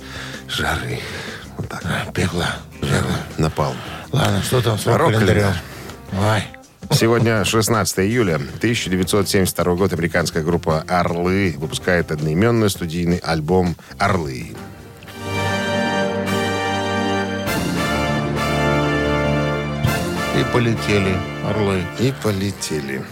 [0.48, 1.00] Жары.
[1.56, 1.82] Вот так.
[2.14, 2.56] Пекла.
[2.80, 3.04] Жара.
[3.38, 3.74] Напал.
[4.12, 5.48] Ладно, что там с рок-календарем?
[6.12, 6.59] Рок-календарь.
[6.92, 9.92] Сегодня 16 июля 1972 год.
[9.92, 14.48] Американская группа «Орлы» выпускает одноименный студийный альбом «Орлы».
[20.36, 21.80] И полетели орлы.
[22.00, 23.02] И полетели.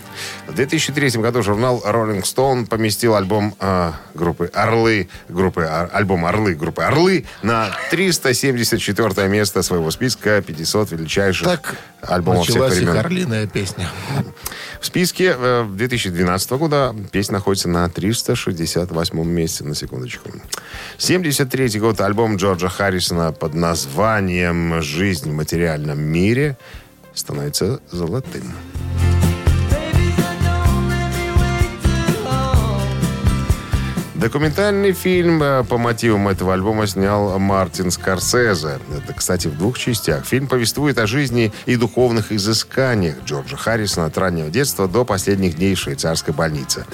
[0.46, 6.54] В 2003 году журнал Rolling Stone поместил альбом э, группы «Орлы», группы, а, альбом «Орлы»
[6.54, 12.98] группы «Орлы» на 374 место своего списка 500 величайших Так альбомов всех началась их времен.
[12.98, 13.88] орлиная песня.
[14.80, 20.30] В списке э, 2012 года песня находится на 368 месте, на секундочку.
[20.98, 26.56] 73 год альбом Джорджа Харрисона под названием «Жизнь в материальном мире»
[27.14, 28.54] становится золотым.
[34.18, 38.80] Документальный фильм э, по мотивам этого альбома снял Мартин Скорсезе.
[38.92, 40.26] Это, кстати, в двух частях.
[40.26, 45.76] Фильм повествует о жизни и духовных изысканиях Джорджа Харрисона от раннего детства до последних дней
[45.76, 46.84] в швейцарской больнице.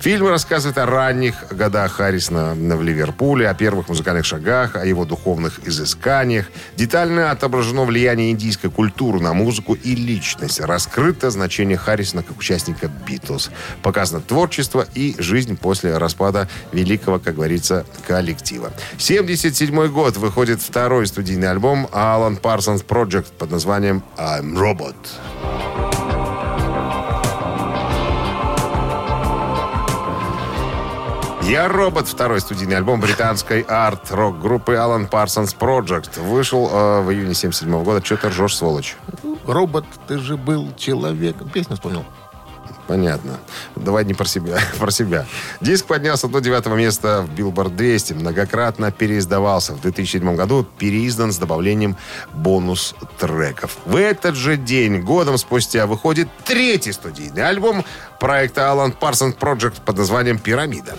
[0.00, 5.60] Фильм рассказывает о ранних годах Харрисона в Ливерпуле, о первых музыкальных шагах, о его духовных
[5.64, 6.46] изысканиях.
[6.76, 10.58] Детально отображено влияние индийской культуры на музыку и личность.
[10.58, 13.52] Раскрыто значение Харрисона как участника Битлз.
[13.84, 18.72] Показано творчество и жизнь после распада великого, как говорится, коллектива.
[18.98, 24.96] 77 год выходит второй студийный альбом Alan Parsons Project под названием I'm Robot.
[31.42, 36.20] «Я робот»— второй студийный альбом британской арт-рок-группы Alan Parsons Project.
[36.20, 38.00] Вышел э, в июне 77 года.
[38.00, 38.96] Че ты ржешь, сволочь?
[39.44, 41.50] Робот, ты же был человеком.
[41.50, 42.04] Песню вспомнил.
[42.86, 43.38] Понятно.
[43.76, 45.26] Давай не про себя, про себя.
[45.60, 48.14] Диск поднялся до девятого места в Billboard 200.
[48.14, 49.72] Многократно переиздавался.
[49.72, 51.96] В 2007 году переиздан с добавлением
[52.34, 53.78] бонус-треков.
[53.86, 57.84] В этот же день, годом спустя, выходит третий студийный альбом
[58.20, 60.94] проекта Alan Parsons Project под названием «Пирамида».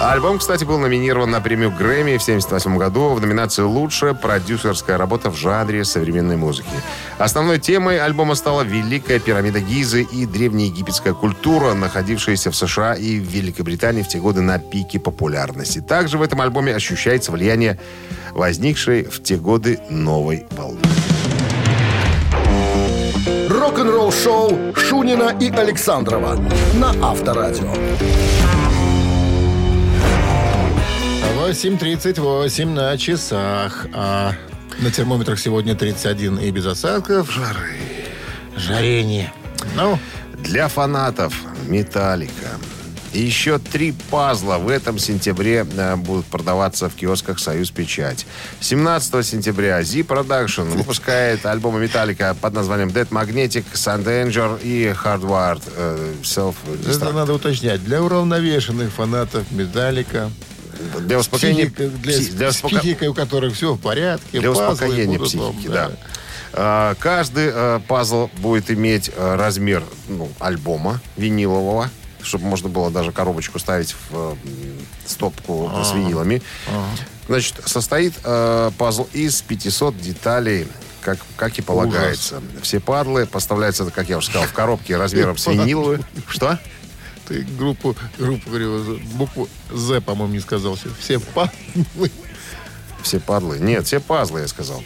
[0.00, 5.30] Альбом, кстати, был номинирован на премию Грэмми в 1978 году в номинации «Лучшая продюсерская работа
[5.30, 6.70] в жанре современной музыки».
[7.18, 13.24] Основной темой альбома стала Великая пирамида Гизы и древнеегипетская культура, находившаяся в США и в
[13.24, 15.80] Великобритании в те годы на пике популярности.
[15.80, 17.78] Также в этом альбоме ощущается влияние
[18.32, 20.80] возникшей в те годы новой волны.
[23.50, 26.36] Рок-н-ролл-шоу Шунина и Александрова
[26.74, 27.74] на Авторадио.
[31.50, 33.86] 8.38 на часах.
[33.92, 34.34] А
[34.78, 37.28] на термометрах сегодня 31 и без осадков.
[37.28, 37.76] Жары.
[38.56, 39.32] Жарение.
[39.74, 39.98] Ну,
[40.44, 41.34] Для фанатов
[41.66, 42.50] Металлика.
[43.12, 48.26] И еще три пазла в этом сентябре э, будут продаваться в киосках «Союз Печать».
[48.60, 55.62] 17 сентября Z Production выпускает альбомы Металлика под названием Dead Magnetic, Sun Danger и Hardwired
[55.76, 57.12] э, Self это Destruct.
[57.12, 57.82] надо уточнять.
[57.84, 60.30] Для уравновешенных фанатов Металлика.
[61.00, 64.40] Для успокоения, Психика- для, для с успока- психикой, у которых все в порядке.
[64.40, 65.90] Для успокоения будут психики, да.
[66.52, 71.90] А, Каждый э, пазл будет иметь э, размер ну, альбома винилового,
[72.22, 74.34] чтобы можно было даже коробочку ставить в э,
[75.06, 76.42] стопку с винилами.
[77.28, 80.66] Значит, состоит э, пазл из 500 деталей,
[81.00, 82.42] как, как и полагается.
[82.62, 86.04] Все падлы поставляются, как я уже сказал, в коробке размером с виниловую.
[86.26, 86.58] Что?
[87.30, 90.76] Ты группу, группу, говорю, букву З, по-моему, не сказал.
[90.98, 92.10] Все пазлы.
[93.02, 93.58] Все падлы.
[93.58, 94.82] Нет, все пазлы, я сказал.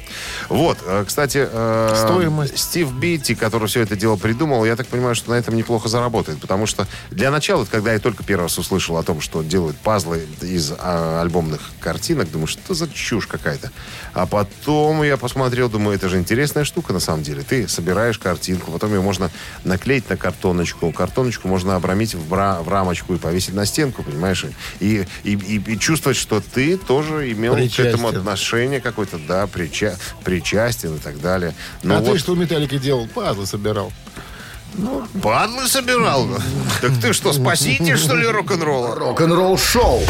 [0.49, 2.59] Вот, э, кстати, э, Стоимость.
[2.59, 6.41] Стив Битти, который все это дело придумал, я так понимаю, что на этом неплохо заработает.
[6.41, 10.27] Потому что для начала, когда я только первый раз услышал о том, что делают пазлы
[10.41, 13.71] из а, альбомных картинок, думаю, что за чушь какая-то.
[14.13, 17.43] А потом я посмотрел, думаю, это же интересная штука на самом деле.
[17.43, 19.31] Ты собираешь картинку, потом ее можно
[19.65, 20.93] наклеить на картоночку.
[20.93, 24.45] Картоночку можно обрамить в, бра- в рамочку и повесить на стенку, понимаешь?
[24.81, 28.21] И, и, и- и чувствовать, что ты тоже имел к этому Причастен.
[28.29, 31.55] отношение какое-то, да, прича- причастен и так далее.
[31.83, 33.07] Но а ты вот что в Металлике делал?
[33.09, 33.93] Пазлы собирал.
[35.23, 36.29] падлы собирал?
[36.81, 38.95] Так ты что, спаситель, что ли, рок-н-ролла?
[38.97, 40.03] Рок-н-ролл шоу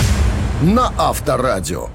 [0.63, 1.91] на Авторадио.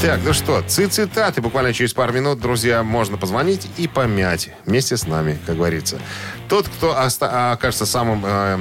[0.00, 1.40] Так, ну что, цитаты.
[1.40, 5.98] Буквально через пару минут, друзья, можно позвонить и помять вместе с нами, как говорится.
[6.48, 8.58] Тот, кто оста- окажется самым э,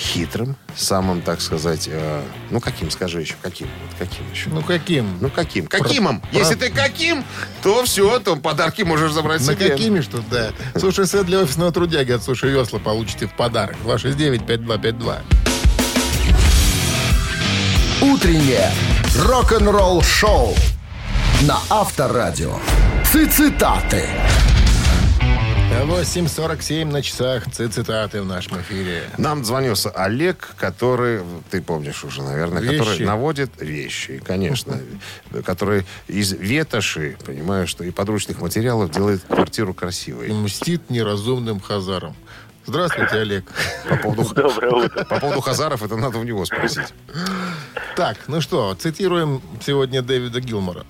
[0.00, 4.48] хитрым, самым, так сказать, э, ну каким, скажи еще, каким, вот каким еще?
[4.50, 5.18] Ну, каким?
[5.20, 5.66] Ну каким?
[5.66, 6.20] Какимом?
[6.22, 7.22] про- Если ты каким,
[7.62, 9.68] то все, то подарки можешь забрать На себе.
[9.70, 10.52] какими что, да.
[10.78, 13.76] Суши сет для офисного трудяги от Суши Весла получите в подарок.
[13.84, 15.18] 269-5252.
[18.00, 18.70] Утреннее
[19.18, 20.54] рок-н-ролл шоу
[21.42, 22.58] на Авторадио.
[23.12, 24.06] Цитаты.
[25.84, 27.44] 8.47 на часах.
[27.50, 29.04] Цитаты в нашем эфире.
[29.18, 32.78] Нам звонился Олег, который, ты помнишь уже, наверное, Вещи.
[32.78, 34.78] который наводит вещи, конечно,
[35.44, 40.28] который из ветоши, понимаешь, что и подручных материалов делает квартиру И красивой.
[40.32, 42.14] мстит неразумным хазарам.
[42.66, 43.44] Здравствуйте, Олег.
[43.88, 45.04] По поводу, Доброе утро.
[45.04, 46.92] по поводу Хазаров это надо у него спросить.
[47.96, 50.84] Так, ну что, цитируем сегодня Дэвида Гилмора.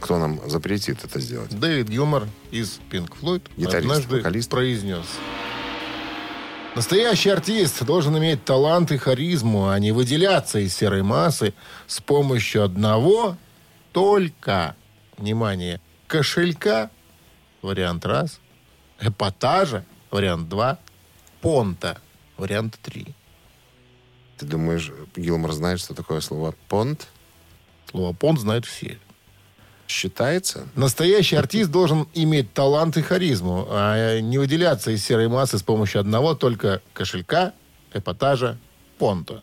[0.00, 1.58] Кто нам запретит это сделать?
[1.58, 4.50] Дэвид Гилмор из Pink Floyd Гитарист, однажды вокалист.
[4.50, 5.06] произнес.
[6.74, 11.54] Настоящий артист должен иметь талант и харизму, а не выделяться из серой массы
[11.86, 13.36] с помощью одного
[13.92, 14.76] только,
[15.16, 16.90] внимание, кошелька,
[17.62, 18.40] вариант раз,
[19.00, 20.78] эпатажа, вариант два,
[21.40, 22.00] понта,
[22.36, 23.14] вариант три.
[24.36, 27.08] Ты думаешь, Гилмор знает, что такое слово понт?
[27.90, 28.98] Слово понт знают все.
[29.88, 30.68] Считается?
[30.76, 36.00] Настоящий артист должен иметь талант и харизму, а не выделяться из серой массы с помощью
[36.00, 37.54] одного только кошелька,
[37.94, 38.58] эпатажа,
[38.98, 39.42] понта.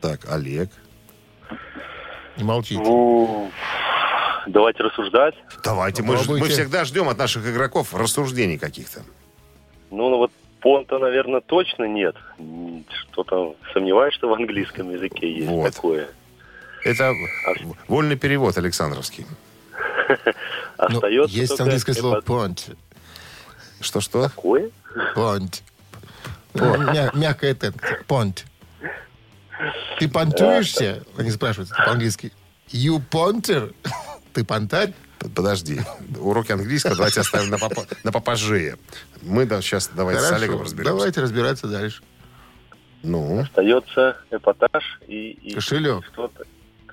[0.00, 0.70] Так, Олег.
[2.36, 2.80] Не молчите.
[2.80, 3.50] Ну,
[4.46, 5.34] давайте рассуждать.
[5.64, 9.02] Давайте, мы, мы всегда ждем от наших игроков рассуждений каких-то.
[9.90, 10.30] Ну, ну вот
[10.60, 12.14] понта, наверное, точно нет.
[13.10, 15.74] Что-то сомневаюсь, что в английском языке есть Вот.
[15.74, 16.08] такое.
[16.86, 17.12] Это
[17.88, 19.26] вольный перевод Александровский.
[20.78, 22.68] Ну, Остается есть только английское слово понт.
[23.80, 24.24] Что-что?
[24.24, 24.70] Какое?
[25.14, 25.62] Понт.
[26.52, 27.72] Мя- Мягкое т.
[28.06, 28.44] Понт.
[29.98, 31.02] Ты понтуешься?
[31.16, 32.30] Они спрашивают это по-английски.
[32.68, 33.74] You ponter?
[34.34, 34.92] Ты понтарь?
[35.34, 35.80] Подожди.
[36.20, 38.76] Уроки английского давайте оставим на, попа- на попозже.
[39.22, 40.92] Мы да, сейчас давайте с Олегом Хорошо, разберемся.
[40.98, 42.02] давайте разбираться дальше.
[43.02, 45.30] Ну, Остается эпатаж и...
[45.30, 46.04] и Кошелек.
[46.12, 46.44] Что-то.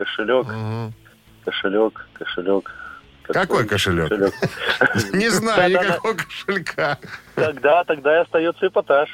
[0.03, 0.93] Кошелек, Мгм.
[1.45, 2.71] кошелек, кошелек.
[3.23, 4.11] Какой кошелек?
[5.13, 6.97] не знаю никакого кошелька.
[7.35, 9.09] Тогда, тогда и остается эпатаж.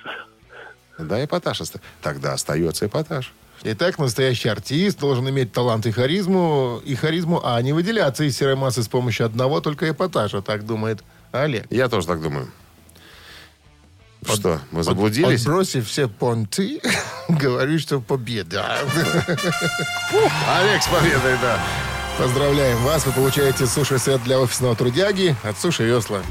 [0.98, 1.62] Да, эпатаж.
[2.02, 3.32] Тогда остается эпатаж.
[3.62, 8.56] Итак, настоящий артист должен иметь талант и харизму, и харизму, а не выделяться из серой
[8.56, 11.66] массы с помощью одного только эпатажа, так думает Олег.
[11.70, 12.48] Я тоже так думаю.
[14.26, 15.42] Что, мы заблудились?
[15.42, 16.82] Отбросив все понты,
[17.30, 18.78] говорю, что победа.
[20.60, 21.60] Олег с победой, да.
[22.18, 26.22] Поздравляем вас, вы получаете суши-сет для офисного трудяги от Суши Весла.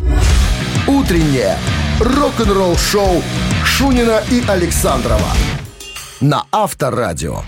[0.87, 1.59] Утреннее
[1.99, 3.23] рок-н-ролл шоу
[3.65, 5.33] Шунина и Александрова
[6.21, 7.43] на Авторадио.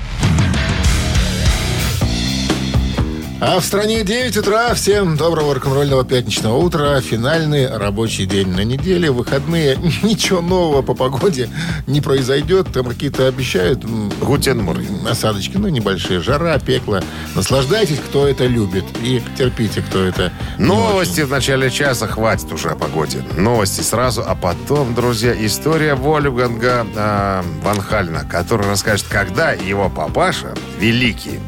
[3.42, 4.74] А в стране 9 утра.
[4.74, 7.00] Всем доброго рок-н-ролльного пятничного утра.
[7.00, 9.10] Финальный рабочий день на неделе.
[9.10, 9.78] Выходные.
[10.02, 11.48] Ничего нового по погоде
[11.86, 12.70] не произойдет.
[12.70, 13.82] Там какие-то обещают
[14.20, 14.76] Гутенмур.
[15.08, 16.20] осадочки, ну, небольшие.
[16.20, 17.00] Жара, пекло.
[17.34, 18.84] Наслаждайтесь, кто это любит.
[19.02, 22.06] И терпите, кто это Новости в начале часа.
[22.08, 23.24] Хватит уже о погоде.
[23.38, 30.54] Новости сразу, а потом, друзья, история Вольфганга э, Ван Хальна, который расскажет, когда его папаша,
[30.78, 31.40] великий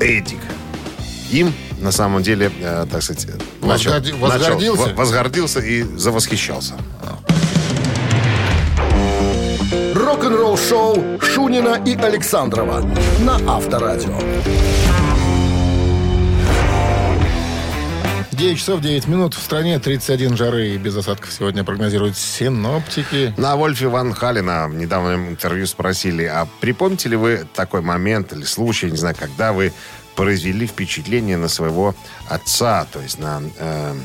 [0.00, 0.40] Эдик,
[1.30, 3.26] им на самом деле, э, так сказать,
[3.62, 4.82] начал- Возгорди- начал- возгордился?
[4.82, 6.74] во- возгордился и завосхищался.
[9.94, 12.80] Рок-н-ролл шоу Шунина и Александрова
[13.20, 14.18] на Авторадио.
[18.32, 19.34] 9 часов 9 минут.
[19.34, 23.34] В стране 31 жары и без осадков сегодня прогнозируют синоптики.
[23.36, 28.44] На Вольфе Ван Халина в недавнем интервью спросили, а припомните ли вы такой момент или
[28.44, 29.74] случай, не знаю, когда вы
[30.16, 31.94] произвели впечатление на своего
[32.28, 33.96] отца, то есть на э,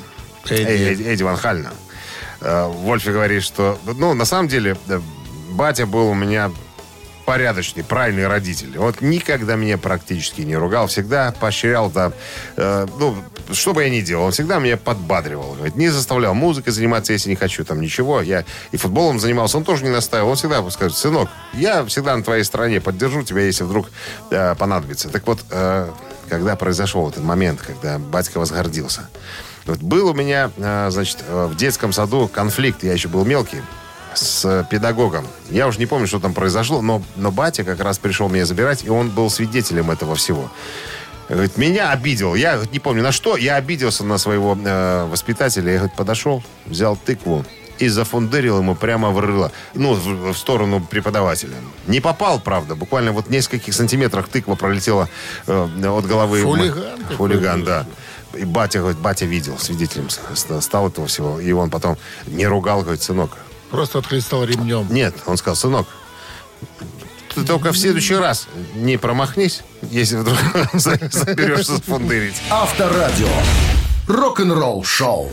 [0.49, 1.03] Эдди.
[1.03, 1.23] Эдди.
[1.23, 1.73] Ван Халина?
[2.41, 5.01] Э, Вольфи говорит, что, ну, на самом деле, э,
[5.51, 6.51] батя был у меня
[7.25, 8.77] порядочный, правильный родитель.
[8.77, 12.11] Вот никогда меня практически не ругал, всегда поощрял, да,
[12.55, 13.17] э, ну,
[13.51, 15.53] что бы я ни делал, он всегда меня подбадривал.
[15.55, 18.21] Говорит, не заставлял музыкой заниматься, если не хочу, там ничего.
[18.21, 20.29] Я и футболом занимался, он тоже не наставил.
[20.29, 23.89] Он всегда скажет, сынок, я всегда на твоей стороне, поддержу тебя, если вдруг
[24.31, 25.09] э, понадобится.
[25.09, 25.89] Так вот, э,
[26.29, 29.09] когда произошел этот момент, когда батька возгордился,
[29.65, 33.61] вот был у меня, э, значит, э, в детском саду конфликт, я еще был мелкий,
[34.15, 35.25] с педагогом.
[35.49, 38.83] Я уже не помню, что там произошло, но, но батя как раз пришел меня забирать,
[38.83, 40.51] и он был свидетелем этого всего.
[41.29, 42.35] Говорит, меня обидел.
[42.35, 43.35] Я говорит, не помню на что.
[43.35, 45.71] Я обиделся на своего э, воспитателя.
[45.71, 47.43] Я говорит, подошел, взял тыкву
[47.79, 49.51] и зафундырил ему прямо в рыло.
[49.73, 51.55] Ну, в, в сторону преподавателя.
[51.87, 52.75] Не попал, правда.
[52.75, 55.09] Буквально вот в нескольких сантиметрах тыква пролетела
[55.47, 56.43] э, от головы.
[56.43, 57.05] Хулиган.
[57.17, 57.85] Хулиган, да.
[58.35, 61.39] И батя, говорит, батя видел, свидетелем стал этого всего.
[61.39, 61.97] И он потом
[62.27, 63.37] не ругал, говорит, сынок,
[63.75, 64.87] Просто отхлестал ремнем.
[64.89, 65.85] нет, он сказал, сынок,
[67.33, 70.39] ты только в следующий раз не промахнись, если вдруг
[70.73, 72.35] заберешься фундырить.
[72.49, 73.27] Авторадио.
[74.07, 75.29] Рок-н-ролл шоу.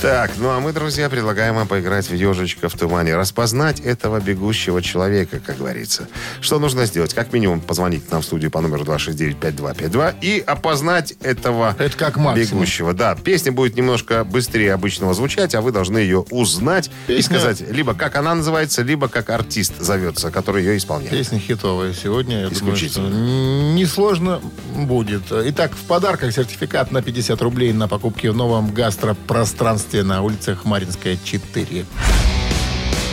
[0.00, 3.16] Так, ну а мы, друзья, предлагаем вам поиграть в ежечка в тумане.
[3.16, 6.06] Распознать этого бегущего человека, как говорится.
[6.40, 7.14] Что нужно сделать?
[7.14, 12.60] Как минимум позвонить нам в студию по номеру 269-5252 и опознать этого Это как максимум.
[12.60, 12.92] бегущего.
[12.92, 17.68] Да, песня будет немножко быстрее обычного звучать, а вы должны ее узнать и Песня- сказать
[17.68, 21.10] либо как она называется, либо как артист зовется, который ее исполняет.
[21.10, 22.42] Песня хитовая сегодня.
[22.42, 23.74] Я думаю, что Исключительно.
[23.74, 24.40] несложно
[24.76, 25.22] будет.
[25.32, 31.18] Итак, в подарках сертификат на 50 рублей на покупки в новом гастропространстве на улице Хмаринская,
[31.22, 31.84] 4.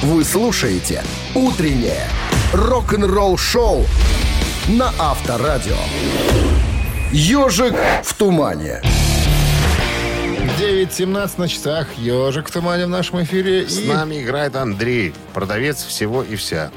[0.04, 1.04] Вы слушаете
[1.34, 2.08] «Утреннее
[2.54, 3.86] рок-н-ролл шоу»
[4.68, 5.78] на Авторадио.
[7.12, 7.74] «Ежик
[8.04, 8.82] в тумане».
[10.60, 11.88] 9.17 на часах.
[11.98, 13.68] Ежик в тумане в нашем эфире.
[13.68, 16.72] С И нами играет Андрей, продавец всего и вся.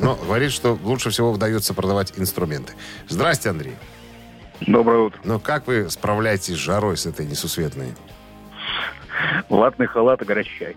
[0.00, 2.72] Но говорит, что лучше всего удается продавать инструменты.
[3.08, 3.74] Здрасте, Андрей.
[4.66, 5.20] Доброе утро.
[5.24, 7.94] Ну, как вы справляетесь с жарой, с этой несусветной?
[9.48, 10.76] Ватный халат и горячий чай.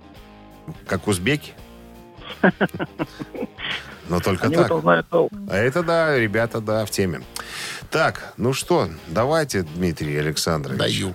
[0.87, 1.53] Как узбеки?
[4.09, 4.71] Но только Они так.
[5.49, 7.21] А это да, ребята, да, в теме.
[7.89, 10.79] Так, ну что, давайте, Дмитрий Александрович.
[10.79, 11.13] даю.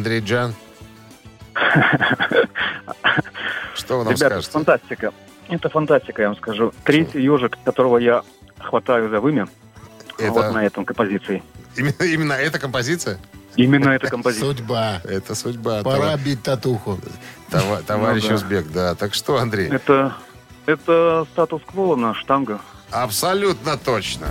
[0.00, 0.54] Андрей Джан.
[3.74, 4.50] Что вы нам Ребята, скажете?
[4.52, 5.12] фантастика.
[5.50, 6.72] Это фантастика, я вам скажу.
[6.84, 8.22] Третий ежик, которого я
[8.58, 9.46] хватаю за вымя,
[10.16, 11.42] Это- вот на этом композиции.
[11.76, 13.18] Именно, именно эта композиция?
[13.56, 14.48] Именно эта композиция.
[14.48, 15.02] Судьба.
[15.04, 15.82] Это судьба.
[15.82, 16.98] Пора Това- бить татуху.
[17.50, 18.34] това- товарищ Ну да.
[18.36, 18.94] Узбек, да.
[18.94, 19.68] Так что, Андрей?
[19.68, 20.14] Это,
[20.64, 22.58] это статус-кво на штанга.
[22.90, 24.28] Абсолютно точно.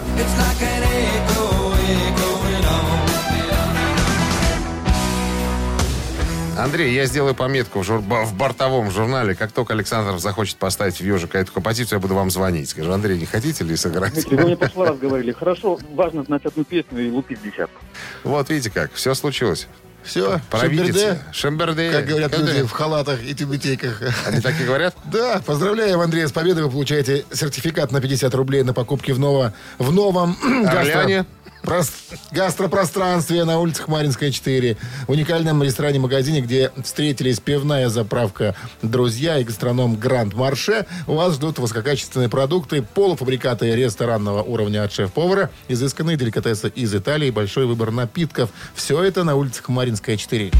[6.63, 9.35] Андрей, я сделаю пометку в, жур- в бортовом журнале.
[9.35, 12.69] Как только Александр захочет поставить в ежика эту композицию, я буду вам звонить.
[12.69, 14.25] Скажу, Андрей, не хотите ли сыграть?
[14.25, 17.79] Вы мне прошлый раз говорили, хорошо, важно знать одну песню и лупить десятку.
[18.23, 19.67] Вот видите как, все случилось.
[20.01, 21.21] Все, Провидица.
[21.33, 21.91] Шемберде.
[21.91, 22.51] как говорят Когда?
[22.53, 24.01] люди в халатах и тюбетейках.
[24.25, 24.95] Они так и говорят?
[25.11, 26.63] Да, поздравляем, Андрей, с победой.
[26.63, 30.37] Вы получаете сертификат на 50 рублей на покупки в, ново, в новом
[30.67, 31.25] Орлеане?
[31.63, 31.91] Прос-
[32.31, 34.77] гастропространстве на улице Хмаринская, 4.
[35.07, 40.85] В уникальном ресторане-магазине, где встретились пивная заправка «Друзья» и гастроном «Гранд Марше».
[41.07, 47.91] Вас ждут высококачественные продукты, полуфабрикаты ресторанного уровня от шеф-повара, изысканные деликатесы из Италии, большой выбор
[47.91, 48.49] напитков.
[48.75, 50.51] Все это на улице Хмаринская, 4.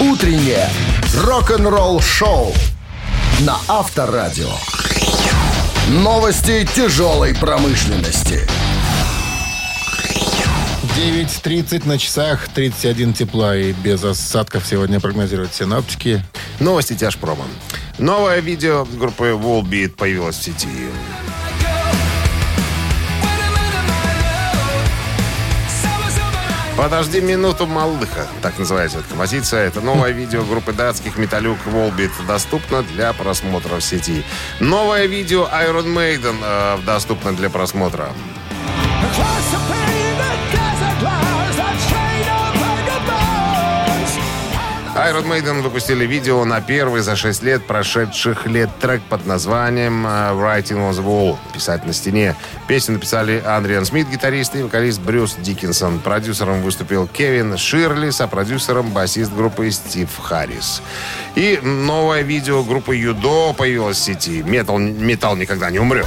[0.00, 0.68] Утреннее
[1.24, 2.52] рок-н-ролл-шоу
[3.40, 4.50] на Авторадио.
[5.88, 8.40] Новости тяжелой промышленности.
[10.96, 16.24] 9.30 на часах, 31 тепла и без осадков сегодня прогнозируют синоптики.
[16.58, 17.44] Новости тяжпрома.
[17.98, 20.66] Новое видео группы Wallbeat появилось в сети.
[26.76, 28.26] Подожди минуту, малыха.
[28.42, 29.66] Так называется эта композиция.
[29.66, 34.22] Это новое видео группы датских металюк Wallbeat доступно для просмотра в сети.
[34.60, 38.10] Новое видео Iron Maiden э, доступно для просмотра.
[45.06, 50.08] Iron Maiden выпустили видео на первый за 6 лет прошедших лет трек под названием э,
[50.32, 52.34] «Writing on the Wall»— «Писать на стене».
[52.66, 56.00] Песню написали Андриан Смит, гитарист, и вокалист Брюс Диккенсон.
[56.00, 60.82] Продюсером выступил Кевин Ширли, а продюсером басист группы Стив Харрис.
[61.36, 64.42] И новое видео группы Юдо появилось в сети.
[64.42, 66.06] Метал, металл никогда не умрет.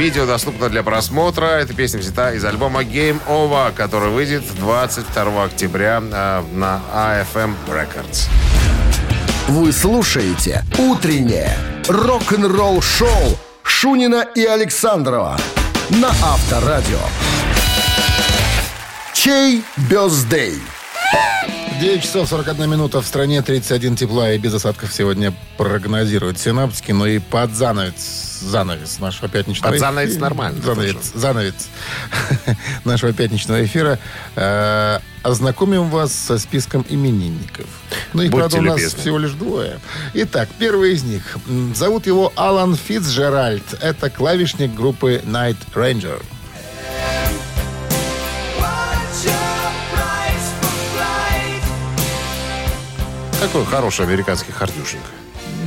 [0.00, 1.44] Видео доступно для просмотра.
[1.44, 8.30] Эта песня взята из альбома Game Over, который выйдет 22 октября э, на AFM Records.
[9.48, 11.54] Вы слушаете «Утреннее
[11.86, 15.36] рок-н-ролл-шоу» Шунина и Александрова
[15.90, 16.96] на Авторадио.
[19.12, 20.62] Чей бездей?
[21.78, 27.06] 9 часов 41 минута в стране, 31 тепла и без осадков сегодня прогнозируют синаптики, но
[27.06, 31.06] и под занавес, занавес нашего пятничного Под занавес эфира- нормально Занавес, тоже.
[31.18, 31.54] занавес
[32.84, 33.98] нашего пятничного эфира.
[34.36, 37.66] э, ознакомим вас со списком именинников.
[38.12, 39.00] Ну, их, Будьте правда, у нас любезны.
[39.00, 39.80] всего лишь двое.
[40.14, 41.36] Итак, первый из них.
[41.74, 43.64] Зовут его Алан Фицджеральд.
[43.80, 46.22] Это клавишник группы Night Ranger.
[53.40, 55.00] Такой хороший американский хардюшник.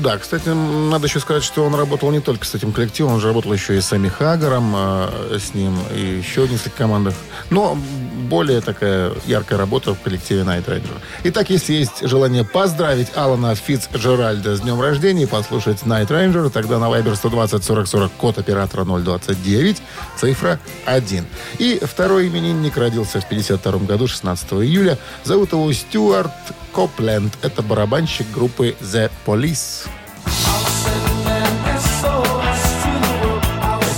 [0.03, 3.27] Да, кстати, надо еще сказать, что он работал не только с этим коллективом, он же
[3.27, 7.15] работал еще и с Эми Хагером, э, с ним, и еще в нескольких командах.
[7.49, 7.77] Но
[8.23, 10.99] более такая яркая работа в коллективе Night Ranger.
[11.25, 16.79] Итак, если есть желание поздравить Алана Фицджеральда с днем рождения и послушать Night Ranger, тогда
[16.79, 19.81] на Viber 120 40 40 код оператора 029,
[20.17, 21.25] цифра 1.
[21.59, 24.97] И второй именинник родился в 52 году, 16 июля.
[25.23, 26.31] Зовут его Стюарт
[26.71, 27.33] Копленд.
[27.41, 29.87] Это барабанщик группы The Police.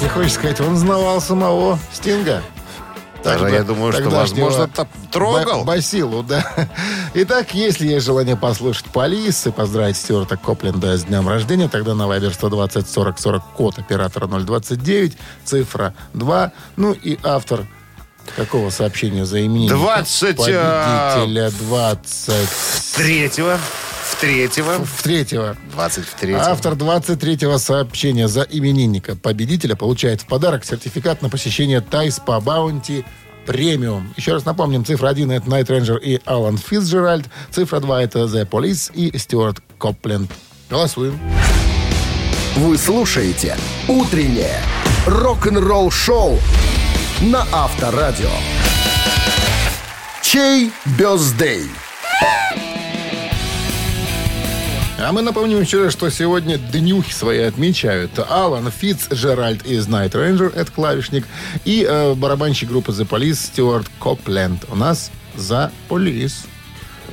[0.01, 2.43] Не хочешь сказать, он знавал самого Стинга?
[3.25, 4.69] Даже я думаю, что, возможно,
[5.11, 5.59] трогал.
[5.59, 6.45] Ба- Басилу, да.
[7.15, 12.03] Итак, если есть желание послушать Police и поздравить Стюарта Копленда с днем рождения, тогда на
[12.03, 16.51] Viber 120 40 40 код оператора 029, цифра 2.
[16.77, 17.65] Ну и автор
[18.35, 19.75] какого сообщения за именинника?
[19.75, 22.49] 20, а, Победителя 20...
[24.19, 24.85] Третьего.
[24.85, 25.53] В третьего.
[25.53, 25.73] В третьего.
[25.73, 32.39] 23 Автор 23-го сообщения за именинника победителя получает в подарок сертификат на посещение Thai Spa
[32.39, 33.05] Bounty
[33.45, 34.13] премиум.
[34.17, 38.49] Еще раз напомним, цифра 1 это Найт Рейнджер и Алан Фицджеральд, цифра 2 это The
[38.49, 40.31] Police и Стюарт Копленд.
[40.69, 41.19] Голосуем.
[42.55, 44.61] Вы слушаете «Утреннее
[45.05, 46.39] рок-н-ролл-шоу»
[47.21, 48.29] на Авторадио.
[50.21, 51.69] Чей бездей?
[54.97, 60.71] А мы напомним еще что сегодня днюхи свои отмечают Алан Фицджеральд из Night Ranger, это
[60.71, 61.27] клавишник,
[61.65, 64.63] и э, барабанщик группы The Police Стюарт Копленд.
[64.69, 65.71] У нас за.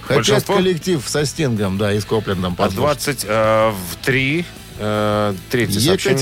[0.02, 0.56] Хотят Большинство?
[0.56, 3.26] коллектив со Стингом, да, и с Коплендом А послушать.
[3.26, 4.46] 23
[4.78, 6.18] э, третье сообщение.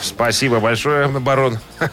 [0.00, 1.58] Спасибо большое, барон.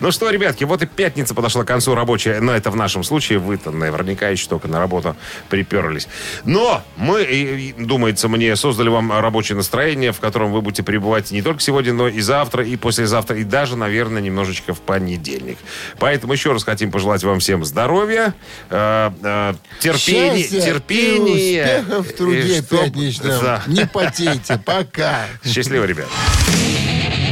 [0.00, 2.40] Ну что, ребятки, вот и пятница подошла к концу рабочая.
[2.40, 3.38] Но это в нашем случае.
[3.38, 5.16] Вы-то наверняка еще только на работу
[5.48, 6.06] приперлись.
[6.44, 11.60] Но мы, думается мне, создали вам рабочее настроение, в котором вы будете пребывать не только
[11.60, 15.58] сегодня, но и завтра, и послезавтра, и даже, наверное, немножечко в понедельник.
[15.98, 18.34] Поэтому еще раз хотим пожелать вам всем здоровья,
[18.70, 21.84] э, э, терпения, терпения.
[21.88, 23.40] в труде чтоб- пятничном.
[23.42, 23.62] Да.
[23.66, 24.60] Не потейте.
[24.64, 25.26] Пока.
[25.44, 26.08] Счастливо, ребят.